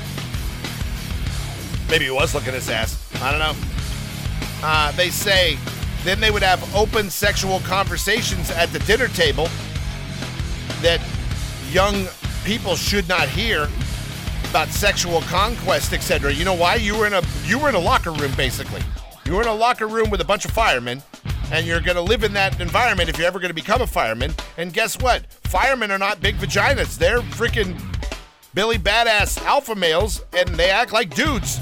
[1.91, 3.13] Maybe he was looking at his ass.
[3.23, 3.55] I don't know.
[4.63, 5.59] Uh, they say
[6.05, 9.49] then they would have open sexual conversations at the dinner table
[10.83, 11.01] that
[11.71, 12.07] young
[12.47, 13.69] people should not hear
[14.51, 16.33] about sexual conquest, etc.
[16.33, 16.77] You know why?
[16.77, 18.81] You were in a you were in a locker room basically.
[19.25, 21.03] You were in a locker room with a bunch of firemen,
[21.51, 23.87] and you're going to live in that environment if you're ever going to become a
[23.87, 24.33] fireman.
[24.57, 25.27] And guess what?
[25.49, 26.97] Firemen are not big vaginas.
[26.97, 27.77] They're freaking
[28.55, 31.59] Billy Badass alpha males, and they act like dudes.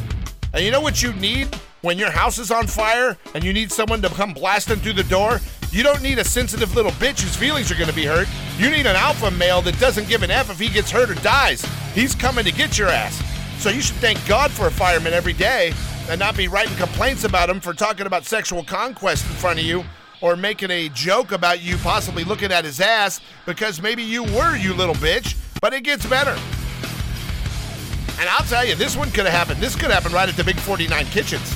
[0.52, 1.48] And you know what you need
[1.80, 5.04] when your house is on fire and you need someone to come blasting through the
[5.04, 5.40] door,
[5.74, 8.28] you don't need a sensitive little bitch whose feelings are going to be hurt.
[8.58, 11.14] You need an alpha male that doesn't give an F if he gets hurt or
[11.14, 11.64] dies.
[11.94, 13.20] He's coming to get your ass.
[13.58, 15.72] So you should thank God for a fireman every day
[16.08, 19.64] and not be writing complaints about him for talking about sexual conquest in front of
[19.64, 19.84] you
[20.20, 24.56] or making a joke about you possibly looking at his ass because maybe you were,
[24.56, 25.36] you little bitch.
[25.60, 26.38] But it gets better.
[28.20, 29.60] And I'll tell you, this one could have happened.
[29.60, 31.50] This could happen right at the Big 49 Kitchens.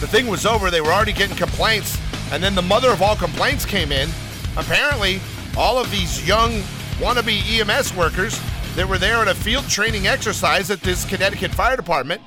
[0.00, 0.72] The thing was over.
[0.72, 1.96] They were already getting complaints.
[2.32, 4.08] And then the mother of all complaints came in.
[4.56, 5.20] Apparently,
[5.56, 6.52] all of these young
[6.98, 8.40] wannabe EMS workers
[8.74, 12.20] that were there at a field training exercise at this Connecticut Fire Department,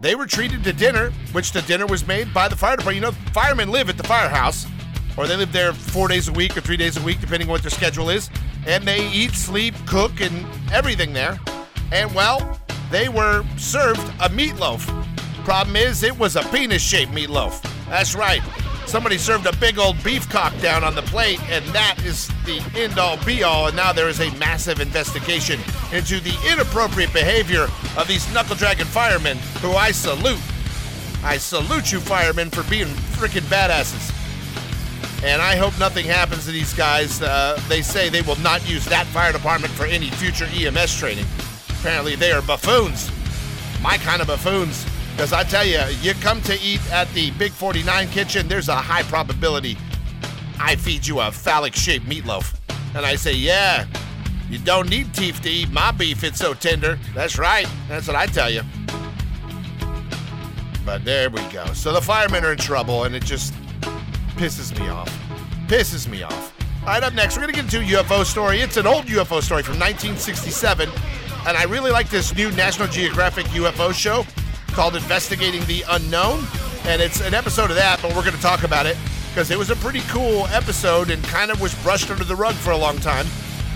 [0.00, 2.96] they were treated to dinner, which the dinner was made by the fire department.
[2.96, 4.66] You know, firemen live at the firehouse,
[5.16, 7.52] or they live there four days a week or three days a week, depending on
[7.52, 8.28] what their schedule is.
[8.66, 11.38] And they eat, sleep, cook, and everything there.
[11.92, 12.58] And well,
[12.90, 14.82] they were served a meatloaf
[15.44, 17.60] Problem is, it was a penis shaped meatloaf.
[17.90, 18.40] That's right.
[18.86, 22.62] Somebody served a big old beef cock down on the plate, and that is the
[22.76, 23.66] end all be all.
[23.66, 25.58] And now there is a massive investigation
[25.92, 27.64] into the inappropriate behavior
[27.96, 30.40] of these knuckle dragon firemen, who I salute.
[31.24, 34.12] I salute you, firemen, for being freaking badasses.
[35.24, 37.22] And I hope nothing happens to these guys.
[37.22, 41.24] Uh, they say they will not use that fire department for any future EMS training.
[41.80, 43.10] Apparently, they are buffoons.
[43.80, 44.84] My kind of buffoons.
[45.14, 48.74] Because I tell you, you come to eat at the Big 49 kitchen, there's a
[48.74, 49.78] high probability
[50.58, 52.58] I feed you a phallic shaped meatloaf.
[52.96, 53.86] And I say, yeah,
[54.50, 56.98] you don't need teeth to eat my beef, it's so tender.
[57.14, 58.62] That's right, that's what I tell you.
[60.84, 61.64] But there we go.
[61.74, 63.54] So the firemen are in trouble, and it just
[64.36, 65.08] pisses me off.
[65.68, 66.52] Pisses me off.
[66.82, 68.60] All right, up next, we're going to get into a UFO story.
[68.60, 70.90] It's an old UFO story from 1967,
[71.46, 74.26] and I really like this new National Geographic UFO show
[74.74, 76.44] called Investigating the Unknown.
[76.86, 78.96] And it's an episode of that, but we're going to talk about it
[79.28, 82.54] because it was a pretty cool episode and kind of was brushed under the rug
[82.56, 83.26] for a long time.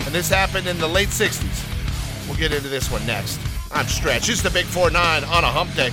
[0.05, 2.27] And this happened in the late 60s.
[2.27, 3.41] We'll get into this one next.
[3.71, 4.29] I'm Stretch.
[4.29, 5.93] It's the Big 4 9 on a hump day.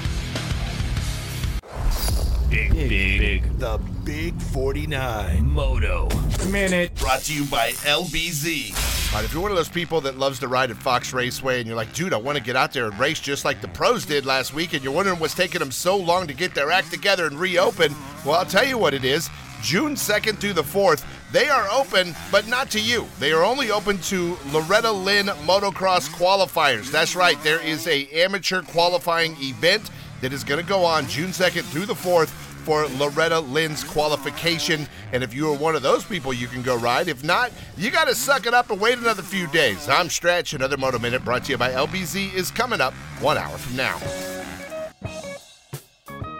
[2.49, 3.59] Big, big, big.
[3.59, 6.07] The Big 49 Moto
[6.51, 6.93] Minute.
[6.93, 9.11] Brought to you by LBZ.
[9.11, 11.67] Right, if you're one of those people that loves to ride at Fox Raceway and
[11.67, 14.05] you're like, dude, I want to get out there and race just like the pros
[14.05, 16.91] did last week, and you're wondering what's taking them so long to get their act
[16.91, 19.27] together and reopen, well, I'll tell you what it is.
[19.63, 23.07] June 2nd through the 4th, they are open, but not to you.
[23.19, 26.91] They are only open to Loretta Lynn motocross qualifiers.
[26.91, 29.89] That's right, there is a amateur qualifying event
[30.21, 34.87] that is going to go on June 2nd through the 4th for Loretta Lynn's qualification.
[35.13, 37.07] And if you are one of those people, you can go ride.
[37.07, 39.87] If not, you got to suck it up and wait another few days.
[39.87, 40.53] I'm Stretch.
[40.53, 43.99] Another Moto Minute brought to you by LBZ is coming up one hour from now.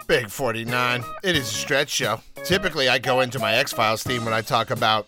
[0.08, 1.04] Big 49.
[1.24, 2.22] It is a stretch show.
[2.44, 5.08] Typically, I go into my X Files theme when I talk about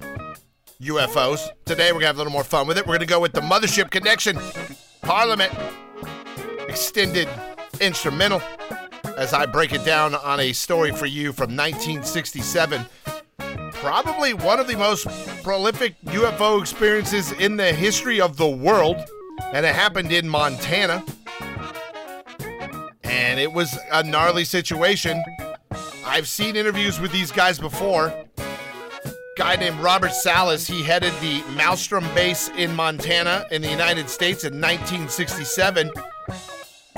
[0.81, 1.49] UFOs.
[1.65, 2.85] Today, we're going to have a little more fun with it.
[2.85, 4.39] We're going to go with the Mothership Connection,
[5.01, 5.53] Parliament,
[6.67, 7.27] extended
[7.79, 8.41] instrumental,
[9.17, 12.85] as I break it down on a story for you from 1967.
[13.73, 15.07] Probably one of the most
[15.43, 18.97] prolific UFO experiences in the history of the world,
[19.53, 21.03] and it happened in Montana.
[23.03, 25.21] And it was a gnarly situation.
[26.05, 28.13] I've seen interviews with these guys before
[29.37, 30.65] guy named Robert Salas.
[30.65, 35.91] He headed the Malmstrom base in Montana in the United States in 1967.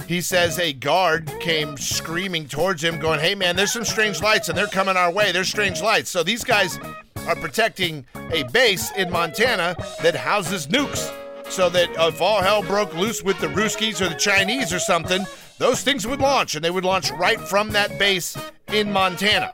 [0.10, 4.50] He says a guard came screaming towards him, going, Hey man, there's some strange lights
[4.50, 5.32] and they're coming our way.
[5.32, 6.10] There's strange lights.
[6.10, 6.80] So these guys
[7.28, 11.14] are protecting a base in Montana that houses nukes.
[11.52, 15.28] So that if all hell broke loose with the Ruskies or the Chinese or something,
[15.60, 18.36] those things would launch and they would launch right from that base
[18.70, 19.54] in Montana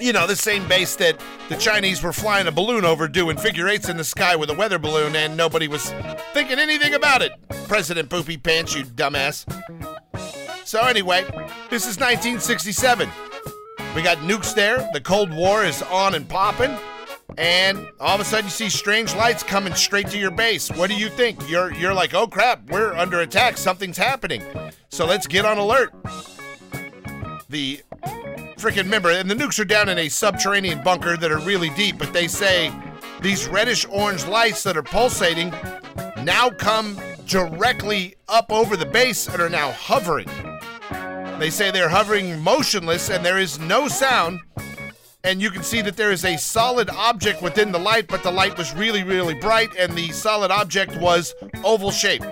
[0.00, 3.68] you know, the same base that the Chinese were flying a balloon over doing figure
[3.68, 5.90] eights in the sky with a weather balloon and nobody was
[6.32, 7.32] thinking anything about it.
[7.66, 9.46] President Poopy Pants, you dumbass.
[10.64, 11.22] So, anyway,
[11.70, 13.08] this is 1967.
[13.94, 14.88] We got nukes there.
[14.92, 16.76] The Cold War is on and popping.
[17.36, 20.70] And all of a sudden, you see strange lights coming straight to your base.
[20.70, 21.48] What do you think?
[21.48, 23.56] You're you're like, oh crap, we're under attack.
[23.56, 24.42] Something's happening.
[24.88, 25.92] So let's get on alert.
[27.48, 27.80] The
[28.58, 31.96] freaking remember, and the nukes are down in a subterranean bunker that are really deep,
[31.96, 32.72] but they say
[33.22, 35.50] these reddish orange lights that are pulsating
[36.22, 40.28] now come directly up over the base and are now hovering.
[41.38, 44.40] They say they're hovering motionless and there is no sound.
[45.22, 48.30] And you can see that there is a solid object within the light, but the
[48.30, 52.26] light was really, really bright, and the solid object was oval shaped.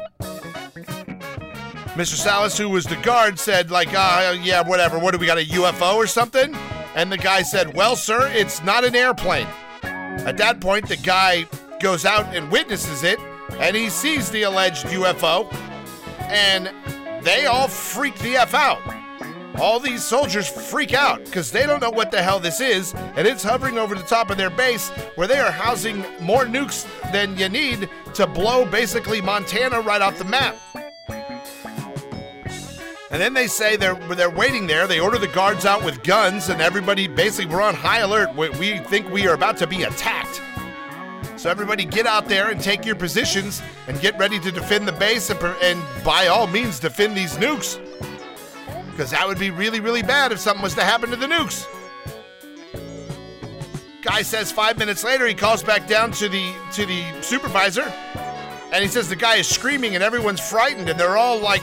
[1.97, 2.15] Mr.
[2.15, 4.99] Salas, who was the guard, said, like, uh, yeah, whatever.
[4.99, 6.55] What do we got, a UFO or something?
[6.95, 9.47] And the guy said, well, sir, it's not an airplane.
[9.83, 11.47] At that point, the guy
[11.81, 13.19] goes out and witnesses it,
[13.59, 15.51] and he sees the alleged UFO,
[16.21, 16.71] and
[17.25, 18.83] they all freak the F out.
[19.59, 23.27] All these soldiers freak out because they don't know what the hell this is, and
[23.27, 27.39] it's hovering over the top of their base where they are housing more nukes than
[27.39, 30.57] you need to blow basically Montana right off the map.
[33.11, 34.87] And then they say they're they're waiting there.
[34.87, 38.35] They order the guards out with guns, and everybody basically we're on high alert.
[38.35, 40.41] We, we think we are about to be attacked.
[41.37, 44.93] So everybody get out there and take your positions and get ready to defend the
[44.93, 47.79] base and, and by all means defend these nukes.
[48.91, 51.67] Because that would be really, really bad if something was to happen to the nukes.
[54.03, 57.93] Guy says five minutes later he calls back down to the to the supervisor
[58.73, 61.63] and he says the guy is screaming and everyone's frightened and they're all like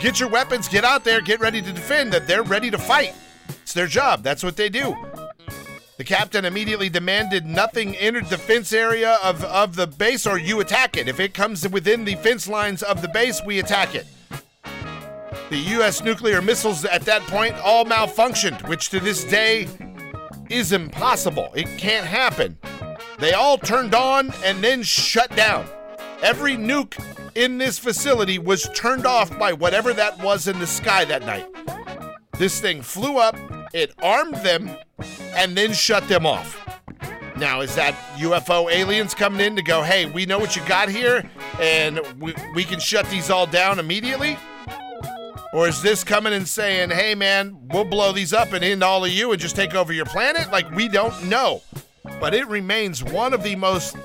[0.00, 2.12] Get your weapons, get out there, get ready to defend.
[2.12, 3.14] That they're ready to fight.
[3.48, 4.22] It's their job.
[4.22, 4.96] That's what they do.
[5.98, 10.60] The captain immediately demanded nothing enter the fence area of, of the base or you
[10.60, 11.08] attack it.
[11.08, 14.06] If it comes within the fence lines of the base, we attack it.
[15.50, 16.02] The U.S.
[16.02, 19.68] nuclear missiles at that point all malfunctioned, which to this day
[20.48, 21.50] is impossible.
[21.54, 22.56] It can't happen.
[23.18, 25.66] They all turned on and then shut down.
[26.22, 27.02] Every nuke
[27.34, 31.46] in this facility was turned off by whatever that was in the sky that night.
[32.32, 33.36] This thing flew up,
[33.72, 34.70] it armed them,
[35.34, 36.58] and then shut them off.
[37.36, 40.90] Now, is that UFO aliens coming in to go, hey, we know what you got
[40.90, 41.28] here,
[41.58, 44.36] and we, we can shut these all down immediately?
[45.54, 49.04] Or is this coming and saying, hey, man, we'll blow these up and end all
[49.06, 50.52] of you and just take over your planet?
[50.52, 51.62] Like, we don't know.
[52.20, 53.96] But it remains one of the most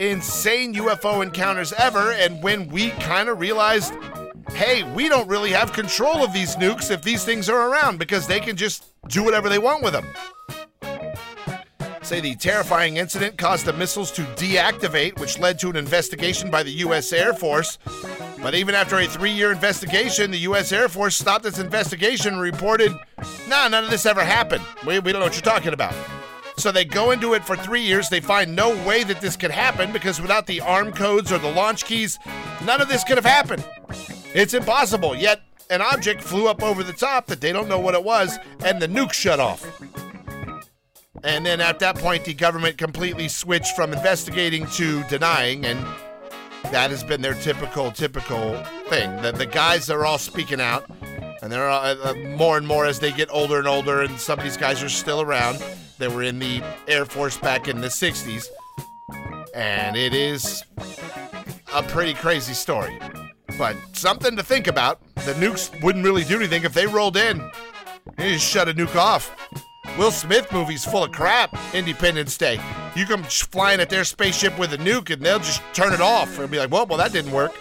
[0.00, 2.12] insane UFO encounters ever.
[2.12, 3.92] And when we kind of realized,
[4.52, 8.26] hey, we don't really have control of these nukes if these things are around because
[8.26, 10.06] they can just do whatever they want with them.
[12.02, 16.62] Say the terrifying incident caused the missiles to deactivate, which led to an investigation by
[16.64, 17.12] the U.S.
[17.12, 17.78] Air Force.
[18.42, 20.72] But even after a three year investigation, the U.S.
[20.72, 22.92] Air Force stopped its investigation and reported,
[23.48, 24.64] nah, none of this ever happened.
[24.84, 25.94] We, we don't know what you're talking about.
[26.60, 28.08] So they go into it for three years.
[28.08, 31.50] They find no way that this could happen because without the arm codes or the
[31.50, 32.18] launch keys,
[32.64, 33.64] none of this could have happened.
[34.34, 35.16] It's impossible.
[35.16, 38.38] Yet an object flew up over the top that they don't know what it was,
[38.64, 39.80] and the nuke shut off.
[41.22, 45.78] And then at that point, the government completely switched from investigating to denying, and
[46.64, 49.22] that has been their typical, typical thing.
[49.22, 50.90] The, the guys are all speaking out,
[51.42, 54.38] and they're uh, uh, more and more as they get older and older, and some
[54.38, 55.62] of these guys are still around.
[55.98, 58.46] They were in the Air Force back in the 60s.
[59.54, 60.62] And it is
[61.74, 62.98] a pretty crazy story.
[63.58, 65.00] But something to think about.
[65.16, 67.50] The nukes wouldn't really do anything if they rolled in.
[68.16, 69.36] They just shut a nuke off.
[69.98, 71.54] Will Smith movies full of crap.
[71.74, 72.60] Independence Day.
[72.94, 76.38] You come flying at their spaceship with a nuke and they'll just turn it off
[76.38, 77.52] and be like, well, well, that didn't work.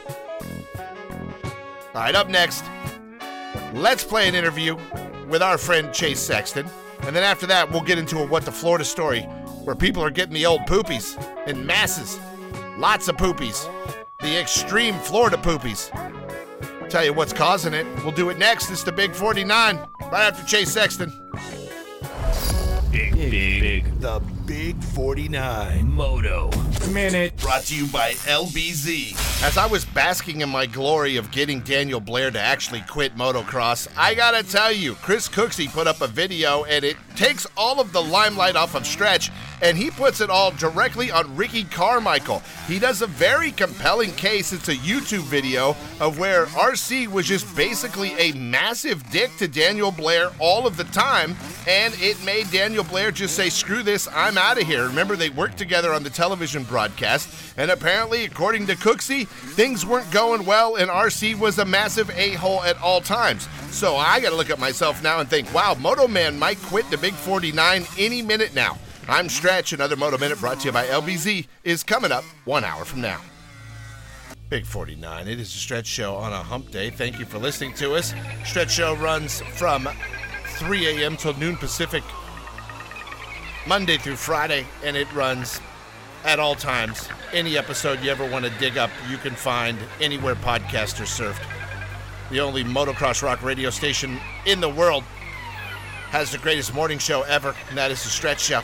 [1.94, 2.64] All right, up next,
[3.74, 4.78] let's play an interview
[5.28, 6.68] with our friend Chase Sexton.
[7.02, 9.22] And then after that, we'll get into a What the Florida story
[9.64, 11.18] where people are getting the old poopies
[11.48, 12.20] in masses.
[12.78, 13.70] Lots of poopies.
[14.20, 15.90] The extreme Florida poopies.
[16.90, 17.86] Tell you what's causing it.
[18.04, 18.72] We'll do it next.
[18.72, 19.78] It's the Big 49,
[20.12, 21.14] right after Chase Sexton.
[23.20, 24.00] Big, big, big.
[24.00, 26.50] The Big 49 Moto
[26.92, 27.38] Minute.
[27.38, 29.44] Brought to you by LBZ.
[29.44, 33.88] As I was basking in my glory of getting Daniel Blair to actually quit motocross,
[33.96, 37.92] I gotta tell you, Chris Cooksey put up a video and it takes all of
[37.92, 39.30] the limelight off of Stretch
[39.62, 42.42] and he puts it all directly on Ricky Carmichael.
[42.68, 44.54] He does a very compelling case.
[44.54, 49.92] It's a YouTube video of where RC was just basically a massive dick to Daniel
[49.92, 51.36] Blair all of the time,
[51.68, 54.86] and it made Daniel Blair just say, screw this, I'm out of here.
[54.88, 60.12] Remember, they worked together on the television broadcast, and apparently, according to Cooksey, things weren't
[60.12, 63.48] going well, and RC was a massive a hole at all times.
[63.72, 66.98] So I gotta look at myself now and think, wow, Moto Man might quit the
[66.98, 68.78] Big 49 any minute now.
[69.08, 69.74] I'm Stretch.
[69.74, 73.20] Another Moto Minute brought to you by LBZ is coming up one hour from now.
[74.50, 75.28] Big 49.
[75.28, 76.90] It is a Stretch Show on a hump day.
[76.90, 78.14] Thank you for listening to us.
[78.46, 79.90] Stretch Show runs from
[80.58, 81.18] 3 a.m.
[81.18, 82.04] till noon Pacific,
[83.68, 85.60] Monday through Friday, and it runs
[86.24, 87.08] at all times.
[87.34, 91.42] Any episode you ever want to dig up, you can find anywhere podcasts are served.
[92.32, 95.04] The only motocross rock radio station in the world
[96.10, 98.62] has the greatest morning show ever, and that is the Stretch Show.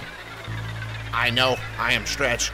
[1.14, 2.52] I know I am Stretch.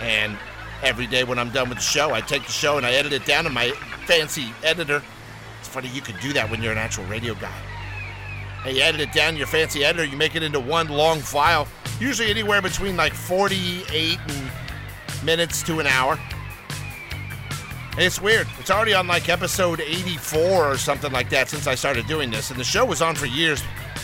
[0.00, 0.38] And
[0.82, 3.12] every day when I'm done with the show, I take the show and I edit
[3.12, 3.70] it down in my
[4.06, 5.02] fancy editor.
[5.58, 7.69] It's funny, you can do that when you're an actual radio guy.
[8.64, 11.66] And you edit it down your fancy editor, you make it into one long file,
[11.98, 14.18] usually anywhere between like 48
[15.24, 16.18] minutes to an hour.
[17.92, 18.46] And it's weird.
[18.58, 22.50] It's already on like episode 84 or something like that since I started doing this.
[22.50, 23.62] And the show was on for years.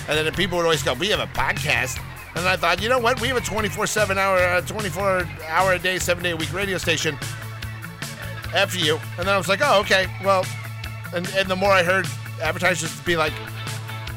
[0.09, 2.03] And then people would always go, We have a podcast.
[2.35, 3.21] And I thought, you know what?
[3.21, 6.53] We have a 24 7 hour, uh, 24 hour a day, seven day a week
[6.53, 7.17] radio station.
[8.53, 8.97] F you.
[9.19, 10.07] And then I was like, oh, okay.
[10.23, 10.45] Well,
[11.15, 12.07] and, and the more I heard
[12.43, 13.33] advertisers be like,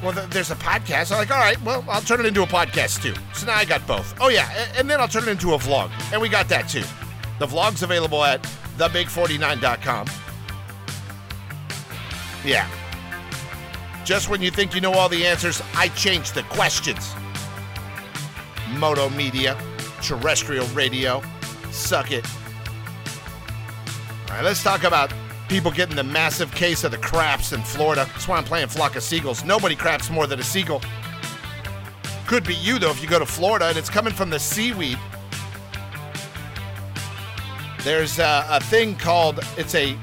[0.02, 1.12] well, th- there's a podcast.
[1.12, 3.14] I'm like, all right, well, I'll turn it into a podcast too.
[3.34, 4.16] So now I got both.
[4.22, 4.50] Oh, yeah.
[4.56, 5.92] And, and then I'll turn it into a vlog.
[6.12, 6.84] And we got that too.
[7.40, 8.42] The vlog's available at
[8.78, 10.08] thebig49.com.
[12.46, 12.70] Yeah.
[14.06, 17.14] Just when you think you know all the answers, I change the questions.
[18.78, 19.58] Moto Media,
[20.02, 21.22] terrestrial radio.
[21.72, 22.26] Suck it.
[24.30, 25.12] All right, let's talk about
[25.50, 28.06] people getting the massive case of the craps in Florida.
[28.14, 29.44] That's why I'm playing Flock of Seagulls.
[29.44, 30.82] Nobody craps more than a seagull.
[32.28, 35.00] Could be you, though, if you go to Florida and it's coming from the seaweed.
[37.84, 39.98] There's a, a thing called, it's a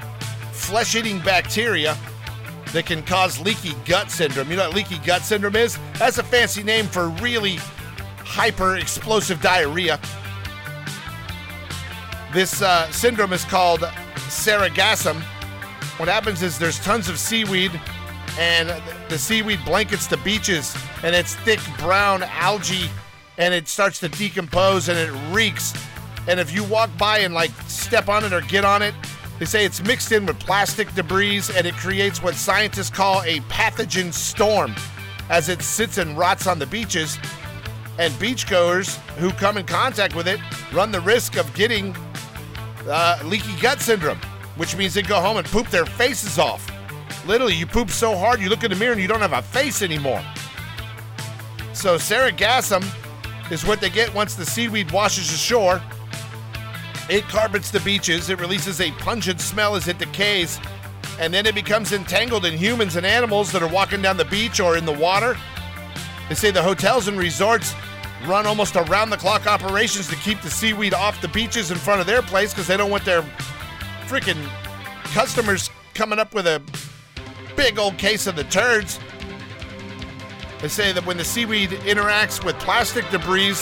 [0.51, 1.97] flesh eating bacteria
[2.73, 4.51] that can cause leaky gut syndrome.
[4.51, 5.79] You know what leaky gut syndrome is?
[5.99, 7.59] That's a fancy name for really
[8.19, 10.01] hyper explosive diarrhea.
[12.33, 13.81] This uh, syndrome is called
[14.29, 15.23] sargassum.
[15.99, 17.73] What happens is there's tons of seaweed,
[18.39, 18.69] and
[19.09, 22.91] the seaweed blankets the beaches, and it's thick brown algae,
[23.39, 25.73] and it starts to decompose and it reeks.
[26.29, 28.95] And if you walk by and like step on it or get on it,
[29.39, 33.41] they say it's mixed in with plastic debris and it creates what scientists call a
[33.41, 34.75] pathogen storm
[35.29, 37.19] as it sits and rots on the beaches
[37.99, 40.41] and beachgoers who come in contact with it
[40.73, 41.95] run the risk of getting
[42.89, 44.21] uh, leaky gut syndrome,
[44.57, 46.71] which means they go home and poop their faces off.
[47.27, 49.43] Literally, you poop so hard you look in the mirror and you don't have a
[49.43, 50.23] face anymore.
[51.73, 52.85] So, sargassum
[53.51, 55.81] is what they get once the seaweed washes ashore.
[57.09, 60.59] It carpets the beaches, it releases a pungent smell as it decays,
[61.21, 64.59] and then it becomes entangled in humans and animals that are walking down the beach
[64.59, 65.37] or in the water.
[66.29, 67.75] They say the hotels and resorts
[68.27, 72.01] run almost around the clock operations to keep the seaweed off the beaches in front
[72.01, 73.25] of their place because they don't want their
[74.07, 74.43] freaking
[75.13, 76.63] customers coming up with a
[77.57, 79.01] big old case of the turds.
[80.61, 83.57] They say that when the seaweed interacts with plastic debris,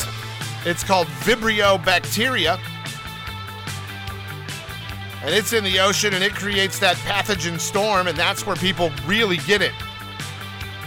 [0.64, 2.58] it's called Vibrio bacteria.
[5.22, 8.90] And it's in the ocean and it creates that pathogen storm, and that's where people
[9.06, 9.72] really get it.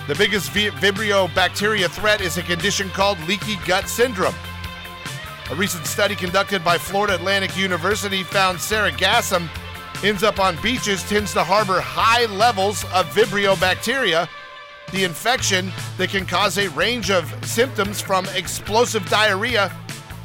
[0.08, 4.36] The biggest Vibrio bacteria threat is a condition called leaky gut syndrome.
[5.50, 9.48] A recent study conducted by Florida Atlantic University found sargassum
[10.04, 14.28] ends up on beaches tends to harbor high levels of Vibrio bacteria,
[14.92, 19.74] the infection that can cause a range of symptoms from explosive diarrhea,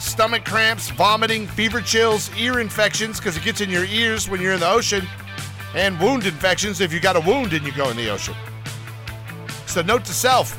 [0.00, 4.54] stomach cramps, vomiting, fever chills, ear infections because it gets in your ears when you're
[4.54, 5.06] in the ocean,
[5.76, 8.34] and wound infections if you got a wound and you go in the ocean.
[9.66, 10.58] So, note to self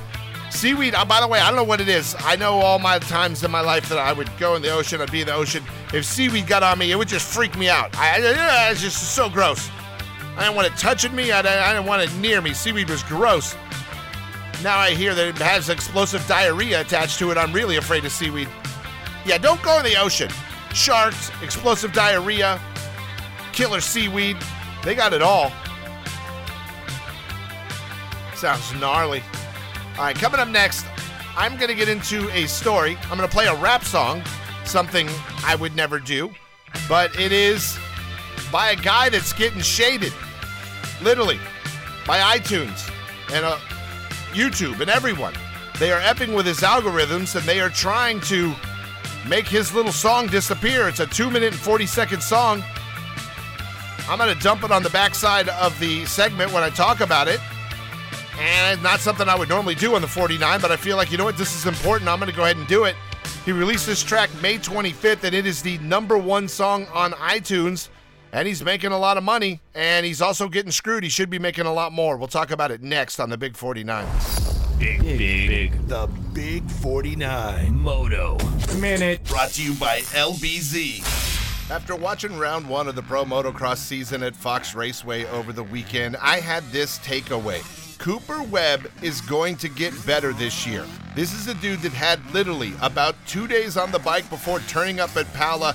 [0.54, 2.16] seaweed, uh, by the way, I don't know what it is.
[2.20, 5.01] I know all my times in my life that I would go in the ocean,
[5.01, 5.64] I'd be in the ocean.
[5.93, 7.95] If seaweed got on me, it would just freak me out.
[7.97, 9.70] I, I, it's just so gross.
[10.38, 12.54] I didn't want it touching me, I, I didn't want it near me.
[12.54, 13.56] Seaweed was gross.
[14.64, 17.38] Now I hear that it has explosive diarrhea attached to it.
[17.38, 18.47] I'm really afraid of seaweed.
[19.26, 20.30] Yeah, don't go in the ocean.
[20.74, 22.62] Sharks, explosive diarrhea,
[23.51, 24.38] killer seaweed.
[24.84, 25.51] They got it all.
[28.36, 29.22] Sounds gnarly.
[29.96, 30.88] All right, coming up next,
[31.38, 32.98] I'm going to get into a story.
[33.04, 34.24] I'm going to play a rap song,
[34.66, 35.08] something
[35.46, 36.32] I would never do,
[36.89, 37.78] but it is
[38.52, 40.12] by a guy that's getting shaded,
[41.04, 41.39] literally,
[42.08, 42.91] by iTunes
[43.32, 43.58] and uh,
[44.32, 45.36] YouTube and everyone.
[45.78, 48.52] They are epping with his algorithms and they are trying to
[49.30, 50.88] make his little song disappear.
[50.88, 52.64] It's a two minute and 40 second song.
[54.10, 57.28] I'm going to dump it on the backside of the segment when I talk about
[57.28, 57.39] it.
[58.40, 61.18] And not something I would normally do on the 49, but I feel like, you
[61.18, 62.10] know what, this is important.
[62.10, 62.96] I'm going to go ahead and do it.
[63.46, 67.90] He released this track May 25th, and it is the number one song on iTunes.
[68.32, 71.04] And he's making a lot of money, and he's also getting screwed.
[71.04, 72.18] He should be making a lot more.
[72.18, 74.08] We'll talk about it next on the Big 49.
[74.80, 75.88] Big, big, big.
[75.88, 78.38] The Big 49 Moto
[78.80, 79.24] Minute.
[79.26, 81.70] Brought to you by LBZ.
[81.70, 86.18] After watching round one of the Pro Motocross season at Fox Raceway over the weekend,
[86.18, 87.83] I had this takeaway.
[88.04, 90.86] Cooper Webb is going to get better this year.
[91.16, 94.99] This is a dude that had literally about two days on the bike before turning
[94.99, 95.74] up at Pala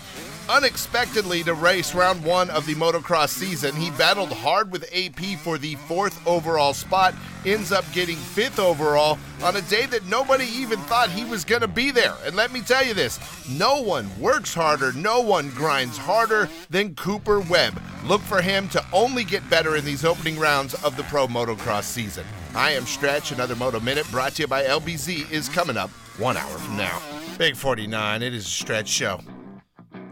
[0.48, 3.74] unexpectedly to race round one of the motocross season.
[3.76, 9.18] He battled hard with AP for the fourth overall spot, ends up getting fifth overall
[9.42, 12.14] on a day that nobody even thought he was going to be there.
[12.24, 13.18] And let me tell you this
[13.48, 17.80] no one works harder, no one grinds harder than Cooper Webb.
[18.04, 21.84] Look for him to only get better in these opening rounds of the pro motocross
[21.84, 22.24] season.
[22.54, 23.32] I am Stretch.
[23.32, 27.00] Another Moto Minute brought to you by LBZ is coming up one hour from now.
[27.36, 29.20] Big 49, it is a Stretch show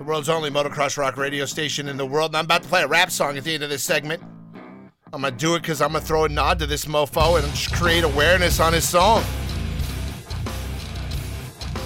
[0.07, 2.31] world's only motocross rock radio station in the world.
[2.31, 4.23] And I'm about to play a rap song at the end of this segment.
[5.13, 7.75] I'm gonna do it because I'm gonna throw a nod to this mofo and just
[7.75, 9.25] create awareness on his song.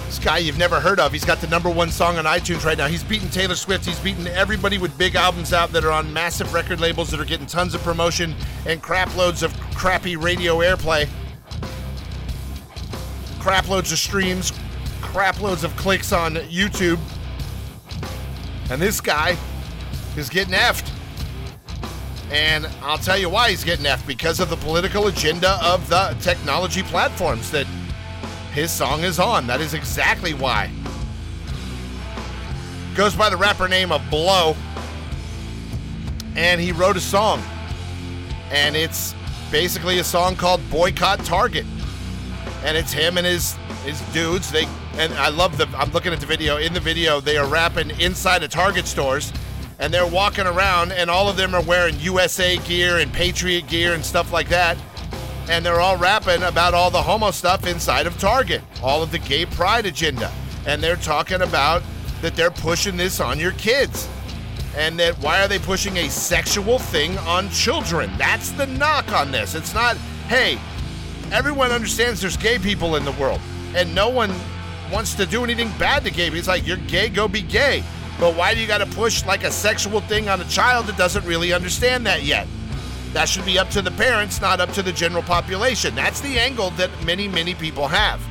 [0.05, 1.11] This guy you've never heard of.
[1.11, 2.87] He's got the number one song on iTunes right now.
[2.87, 3.85] He's beating Taylor Swift.
[3.85, 7.25] He's beating everybody with big albums out that are on massive record labels that are
[7.25, 8.35] getting tons of promotion
[8.67, 11.09] and crap loads of crappy radio airplay.
[13.39, 14.53] Crap loads of streams,
[15.01, 16.99] crap loads of clicks on YouTube.
[18.71, 19.35] And this guy
[20.15, 20.89] is getting effed.
[22.31, 26.15] And I'll tell you why he's getting effed because of the political agenda of the
[26.21, 27.65] technology platforms that
[28.53, 29.45] his song is on.
[29.45, 30.71] That is exactly why.
[32.95, 34.55] Goes by the rapper name of Blow.
[36.37, 37.43] And he wrote a song.
[38.51, 39.13] And it's
[39.51, 41.65] basically a song called Boycott Target.
[42.63, 44.49] And it's him and his his dudes.
[44.49, 44.65] They
[44.97, 45.67] and I love the.
[45.77, 46.57] I'm looking at the video.
[46.57, 49.31] In the video, they are rapping inside of Target stores,
[49.79, 53.93] and they're walking around, and all of them are wearing USA gear and Patriot gear
[53.93, 54.77] and stuff like that.
[55.49, 59.19] And they're all rapping about all the homo stuff inside of Target, all of the
[59.19, 60.31] gay pride agenda,
[60.65, 61.83] and they're talking about
[62.21, 64.07] that they're pushing this on your kids.
[64.77, 68.09] And that why are they pushing a sexual thing on children?
[68.17, 69.53] That's the knock on this.
[69.53, 70.57] It's not, hey,
[71.31, 73.41] everyone understands there's gay people in the world
[73.75, 74.31] and no one
[74.91, 76.27] wants to do anything bad to gay.
[76.27, 77.83] It's like you're gay, go be gay.
[78.19, 80.97] But why do you got to push like a sexual thing on a child that
[80.97, 82.47] doesn't really understand that yet?
[83.13, 85.95] That should be up to the parents, not up to the general population.
[85.95, 88.21] That's the angle that many, many people have.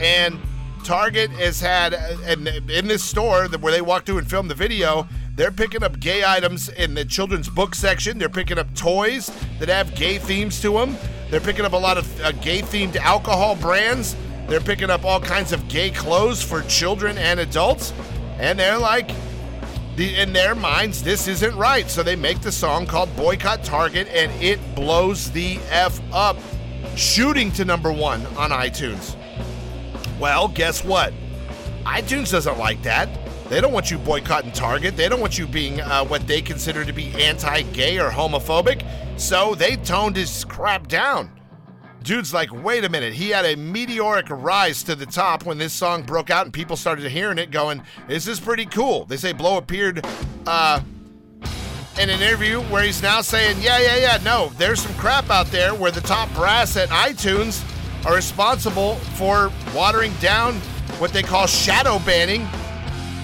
[0.00, 0.38] And
[0.84, 5.06] Target has had, and in this store where they walk through and film the video,
[5.34, 8.18] they're picking up gay items in the children's book section.
[8.18, 10.96] They're picking up toys that have gay themes to them.
[11.30, 14.16] They're picking up a lot of uh, gay themed alcohol brands.
[14.48, 17.92] They're picking up all kinds of gay clothes for children and adults.
[18.38, 19.10] And they're like,
[19.96, 21.88] in their minds, this isn't right.
[21.90, 26.36] So they make the song called Boycott Target, and it blows the F up,
[26.96, 29.16] shooting to number one on iTunes.
[30.18, 31.12] Well, guess what?
[31.84, 33.08] iTunes doesn't like that.
[33.48, 34.96] They don't want you boycotting Target.
[34.96, 38.82] They don't want you being uh, what they consider to be anti gay or homophobic.
[39.20, 41.30] So they toned his crap down.
[42.02, 43.12] Dude's like, wait a minute.
[43.12, 46.76] He had a meteoric rise to the top when this song broke out and people
[46.76, 49.04] started hearing it going, this is pretty cool.
[49.04, 50.04] They say Blow appeared
[50.46, 50.80] uh,
[52.00, 55.46] in an interview where he's now saying, yeah, yeah, yeah, no, there's some crap out
[55.46, 57.64] there where the top brass at iTunes
[58.06, 60.54] are responsible for watering down
[60.98, 62.46] what they call shadow banning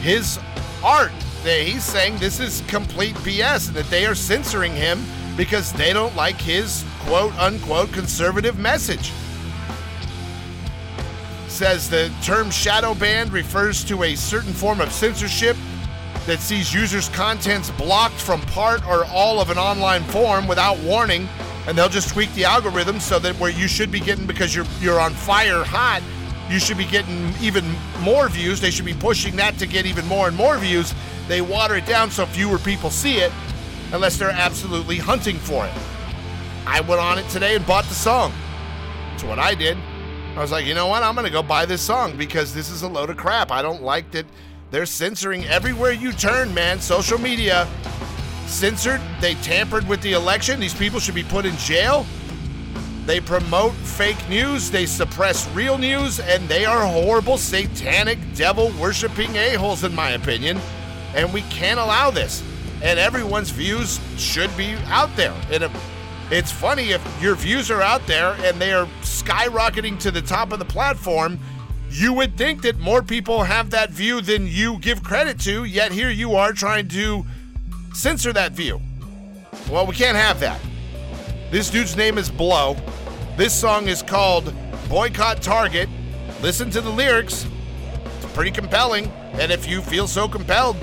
[0.00, 0.38] his
[0.84, 1.12] art.
[1.44, 5.04] That He's saying this is complete BS and that they are censoring him
[5.38, 9.12] because they don't like his quote unquote conservative message.
[11.46, 15.56] Says the term shadow ban refers to a certain form of censorship
[16.26, 21.26] that sees users' contents blocked from part or all of an online forum without warning,
[21.66, 24.66] and they'll just tweak the algorithm so that where you should be getting because you're
[24.80, 26.02] you're on fire hot,
[26.50, 27.64] you should be getting even
[28.00, 28.60] more views.
[28.60, 30.92] They should be pushing that to get even more and more views.
[31.28, 33.32] They water it down so fewer people see it,
[33.92, 35.72] unless they're absolutely hunting for it.
[36.66, 38.32] I went on it today and bought the song.
[39.10, 39.78] That's what I did.
[40.36, 41.02] I was like, you know what?
[41.02, 43.50] I'm gonna go buy this song because this is a load of crap.
[43.50, 44.26] I don't like that
[44.70, 46.80] they're censoring everywhere you turn, man.
[46.80, 47.66] Social media
[48.46, 49.00] censored.
[49.20, 50.60] They tampered with the election.
[50.60, 52.04] These people should be put in jail.
[53.06, 54.70] They promote fake news.
[54.70, 56.20] They suppress real news.
[56.20, 60.60] And they are horrible, satanic, devil worshiping a-holes, in my opinion.
[61.14, 62.42] And we can't allow this.
[62.82, 65.34] And everyone's views should be out there.
[65.50, 65.70] And
[66.30, 70.52] it's funny if your views are out there and they are skyrocketing to the top
[70.52, 71.38] of the platform
[71.90, 75.90] you would think that more people have that view than you give credit to, yet
[75.90, 77.24] here you are trying to
[77.94, 78.80] censor that view.
[79.70, 80.60] Well, we can't have that.
[81.50, 82.76] This dude's name is Blow.
[83.36, 84.54] This song is called
[84.88, 85.88] Boycott Target.
[86.42, 87.46] Listen to the lyrics.
[88.16, 89.06] It's pretty compelling.
[89.34, 90.76] And if you feel so compelled,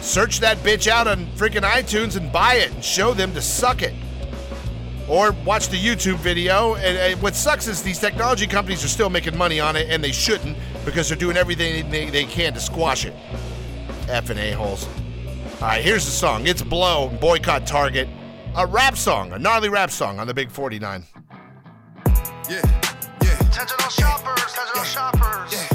[0.00, 3.82] search that bitch out on freaking iTunes and buy it and show them to suck
[3.82, 3.94] it
[5.10, 6.74] or watch the YouTube video.
[6.76, 10.02] And, and, what sucks is these technology companies are still making money on it, and
[10.02, 13.14] they shouldn't because they're doing everything they, they can to squash it.
[14.08, 14.88] F and a holes.
[15.60, 16.46] All right, here's the song.
[16.46, 18.08] It's Blow, Boycott Target.
[18.56, 21.04] A rap song, a gnarly rap song on the Big 49.
[22.48, 22.62] Yeah,
[23.22, 23.46] yeah.
[23.46, 25.52] Attention all shoppers, attention all shoppers.
[25.52, 25.69] Yeah.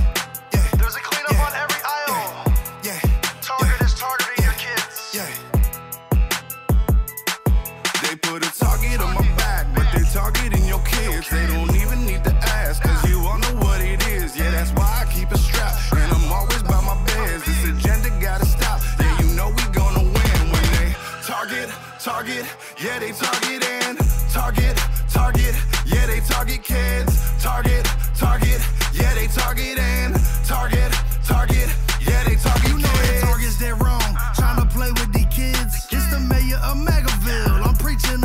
[11.36, 12.33] They don't even need to
[12.63, 14.38] ask, cause you all know what it is.
[14.38, 15.91] Yeah, that's why I keep it strapped.
[15.93, 17.43] And I'm always by my bands.
[17.45, 18.79] This agenda gotta stop.
[18.99, 20.95] Yeah, you know we gonna win when they
[21.27, 21.69] target,
[21.99, 22.45] target.
[22.81, 23.99] Yeah, they target and
[24.31, 24.77] target,
[25.11, 25.55] target.
[25.86, 27.11] Yeah, they target kids.
[27.43, 27.83] Target,
[28.17, 28.61] target.
[28.93, 30.15] Yeah, they target and
[30.47, 30.91] target,
[31.27, 31.67] target.
[32.07, 33.21] Yeah, they target you know kids.
[33.27, 34.09] targets that wrong.
[34.39, 35.73] Trying to play with these kids.
[35.91, 37.67] It's the mayor of MAGAville.
[37.67, 38.21] I'm preaching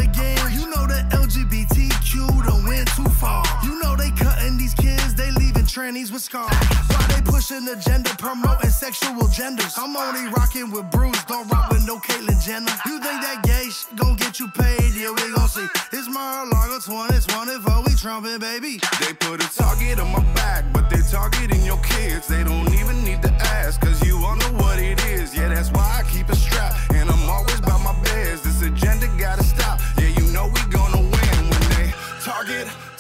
[5.70, 6.50] trannies with scars.
[6.90, 9.74] Why they pushing agenda, promoting sexual genders?
[9.76, 12.74] I'm only rocking with Bruce, don't rock with no Caitlyn Jenner.
[12.86, 14.92] You think that gay shit gon' get you paid?
[14.94, 15.66] Yeah, we gon' see.
[15.92, 18.80] It's Mar-a-Lago 2024, we trumpin', baby.
[18.98, 22.26] They put a target on my back, but they targeting your kids.
[22.26, 25.36] They don't even need to ask, cause you all know what it is.
[25.36, 28.42] Yeah, that's why I keep a strap, and I'm always by my beds.
[28.42, 29.78] This agenda gotta stop.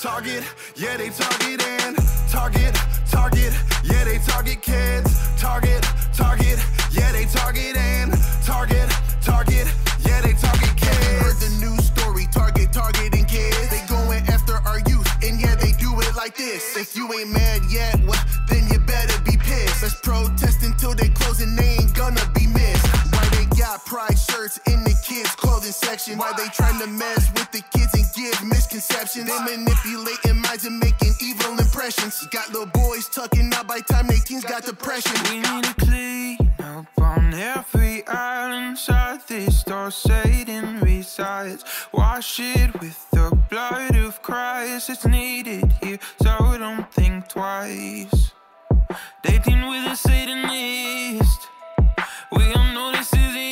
[0.00, 0.42] Target,
[0.76, 1.94] yeah, they target and
[2.30, 2.74] target,
[3.10, 3.52] target,
[3.84, 5.12] yeah, they target kids.
[5.38, 5.82] Target,
[6.14, 6.58] target,
[6.90, 8.10] yeah, they target and
[8.42, 8.88] target,
[9.20, 9.66] target,
[10.06, 11.20] yeah, they target kids.
[11.20, 13.68] Heard the news story, target, targeting kids.
[13.68, 16.78] They going after our youth, and yeah, they do it like this.
[16.78, 18.24] If you ain't mad yet, well,
[26.08, 29.26] Why they trying to mess with the kids and give misconceptions.
[29.26, 32.26] They manipulating minds and making evil impressions.
[32.28, 35.12] Got little boys tucking out by time 18's got depression.
[35.28, 38.60] We need to clean up on every island
[39.30, 41.64] this door Satan resides.
[41.92, 44.90] Wash it with the blood of Christ.
[44.90, 48.32] It's needed here, so don't think twice.
[49.22, 51.48] Dating with a Satanist.
[52.32, 53.49] We all know this is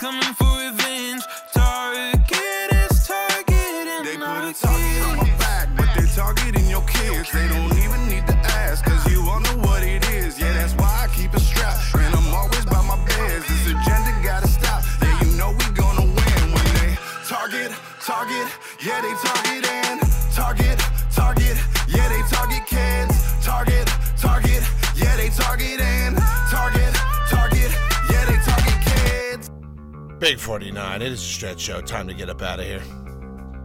[0.00, 1.22] coming for revenge.
[1.52, 7.30] Target is targeting They put a target on my back, but they targeting your kids.
[7.30, 10.40] They don't even need to ask, cause you all know what it is.
[10.40, 11.94] Yeah, that's why I keep it strapped.
[11.96, 13.44] And I'm always by my beds.
[13.46, 14.82] This agenda gotta stop.
[15.02, 16.96] Yeah, you know we gonna win when they
[17.28, 17.70] target,
[18.00, 18.46] target.
[18.80, 20.00] Yeah, they target and
[20.32, 20.78] target,
[21.12, 21.56] target.
[21.88, 23.44] Yeah, they target kids.
[23.44, 23.86] Target,
[24.16, 24.62] target.
[24.96, 25.80] Yeah, they target
[30.20, 31.80] Big 49, it is a stretch show.
[31.80, 32.82] Time to get up out of here.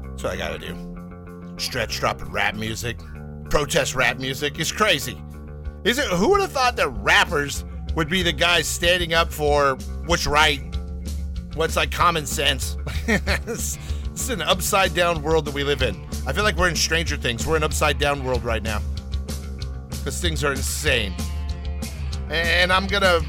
[0.09, 1.53] That's what I gotta do.
[1.57, 2.97] Stretch dropping rap music,
[3.49, 4.57] protest rap music.
[4.57, 5.21] It's crazy.
[5.83, 6.07] Is it?
[6.07, 9.75] Who would have thought that rappers would be the guys standing up for
[10.05, 10.61] what's right,
[11.55, 12.77] what's like common sense.
[13.05, 13.77] this
[14.13, 16.07] is an upside down world that we live in.
[16.25, 17.45] I feel like we're in Stranger Things.
[17.45, 18.81] We're in upside down world right now
[19.89, 21.13] because things are insane.
[22.29, 23.19] And I'm gonna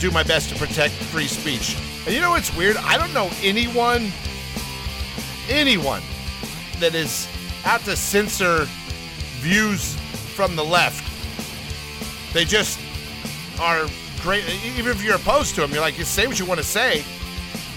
[0.00, 1.78] do my best to protect free speech.
[2.04, 2.76] And you know what's weird?
[2.78, 4.10] I don't know anyone,
[5.48, 6.02] anyone
[6.80, 7.28] that is
[7.64, 8.66] out to censor
[9.40, 9.94] views
[10.34, 11.08] from the left.
[12.34, 12.80] They just
[13.60, 13.86] are
[14.20, 14.44] great.
[14.64, 17.04] Even if you're opposed to them, you're like, you say what you want to say.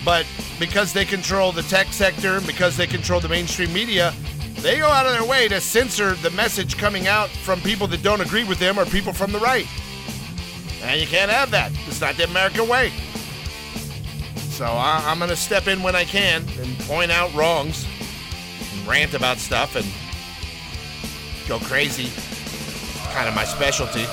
[0.03, 0.25] But
[0.59, 4.13] because they control the tech sector, because they control the mainstream media,
[4.55, 8.01] they go out of their way to censor the message coming out from people that
[8.01, 9.67] don't agree with them or people from the right.
[10.81, 11.71] And you can't have that.
[11.87, 12.91] It's not the American way.
[14.55, 17.85] So I, am going to step in when I can and point out wrongs
[18.71, 19.85] and rant about stuff and
[21.45, 22.09] go crazy.
[23.11, 24.05] Kind of my specialty.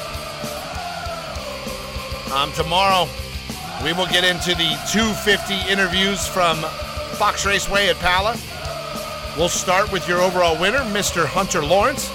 [2.35, 3.09] Um, tomorrow,
[3.85, 6.57] we will get into the 250 interviews from
[7.19, 8.37] Fox Raceway at Pala.
[9.39, 11.25] We'll start with your overall winner, Mr.
[11.25, 12.11] Hunter Lawrence.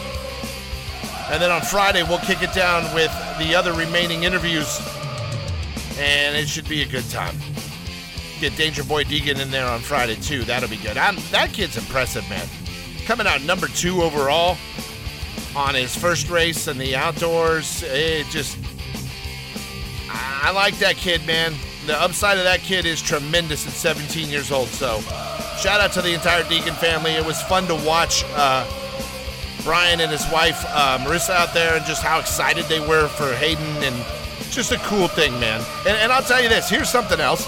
[1.31, 4.81] And then on Friday, we'll kick it down with the other remaining interviews.
[5.97, 7.37] And it should be a good time.
[8.39, 10.43] Get Danger Boy Deegan in there on Friday, too.
[10.43, 10.97] That'll be good.
[10.97, 12.45] I'm, that kid's impressive, man.
[13.05, 14.57] Coming out number two overall
[15.55, 17.83] on his first race in the outdoors.
[17.87, 18.57] It just.
[20.09, 21.53] I like that kid, man.
[21.87, 24.67] The upside of that kid is tremendous at 17 years old.
[24.67, 24.99] So
[25.57, 27.11] shout out to the entire Deegan family.
[27.11, 28.69] It was fun to watch uh,
[29.63, 33.31] Brian and his wife uh, Marissa out there and just how excited they were for
[33.33, 33.95] Haiden and
[34.51, 35.63] just a cool thing, man.
[35.87, 37.47] And, and I'll tell you this here's something else.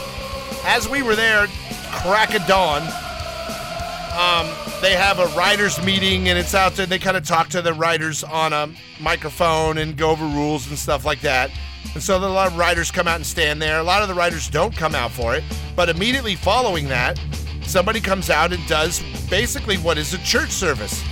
[0.66, 1.48] As we were there,
[1.92, 2.82] crack of dawn,
[4.20, 4.48] um,
[4.82, 6.86] they have a writers meeting and it's out there.
[6.86, 8.70] They kind of talk to the writers on a
[9.00, 11.52] microphone and go over rules and stuff like that.
[11.94, 13.80] And so a lot of writers come out and stand there.
[13.80, 15.44] A lot of the writers don't come out for it.
[15.76, 17.20] But immediately following that,
[17.64, 21.04] somebody comes out and does basically what is a church service.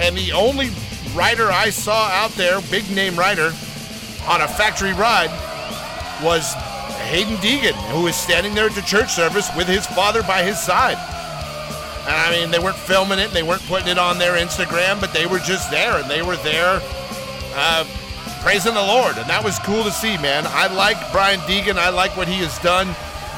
[0.00, 0.70] And the only
[1.14, 3.52] rider I saw out there, big name rider,
[4.26, 5.30] on a factory ride
[6.22, 6.54] was
[7.08, 10.60] Haiden Deegan, who is standing there at the church service with his father by his
[10.60, 10.98] side.
[12.06, 15.12] And I mean, they weren't filming it, they weren't putting it on their Instagram, but
[15.12, 16.80] they were just there, and they were there
[17.54, 17.84] uh,
[18.40, 19.16] praising the Lord.
[19.16, 20.44] And that was cool to see, man.
[20.46, 22.88] I like Brian Deegan, I like what he has done.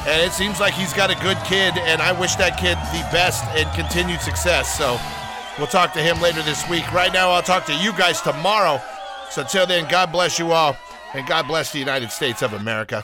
[0.07, 3.07] And it seems like he's got a good kid, and I wish that kid the
[3.11, 4.77] best and continued success.
[4.77, 4.99] So
[5.57, 6.91] we'll talk to him later this week.
[6.91, 8.81] Right now, I'll talk to you guys tomorrow.
[9.29, 10.75] So until then, God bless you all,
[11.13, 13.03] and God bless the United States of America.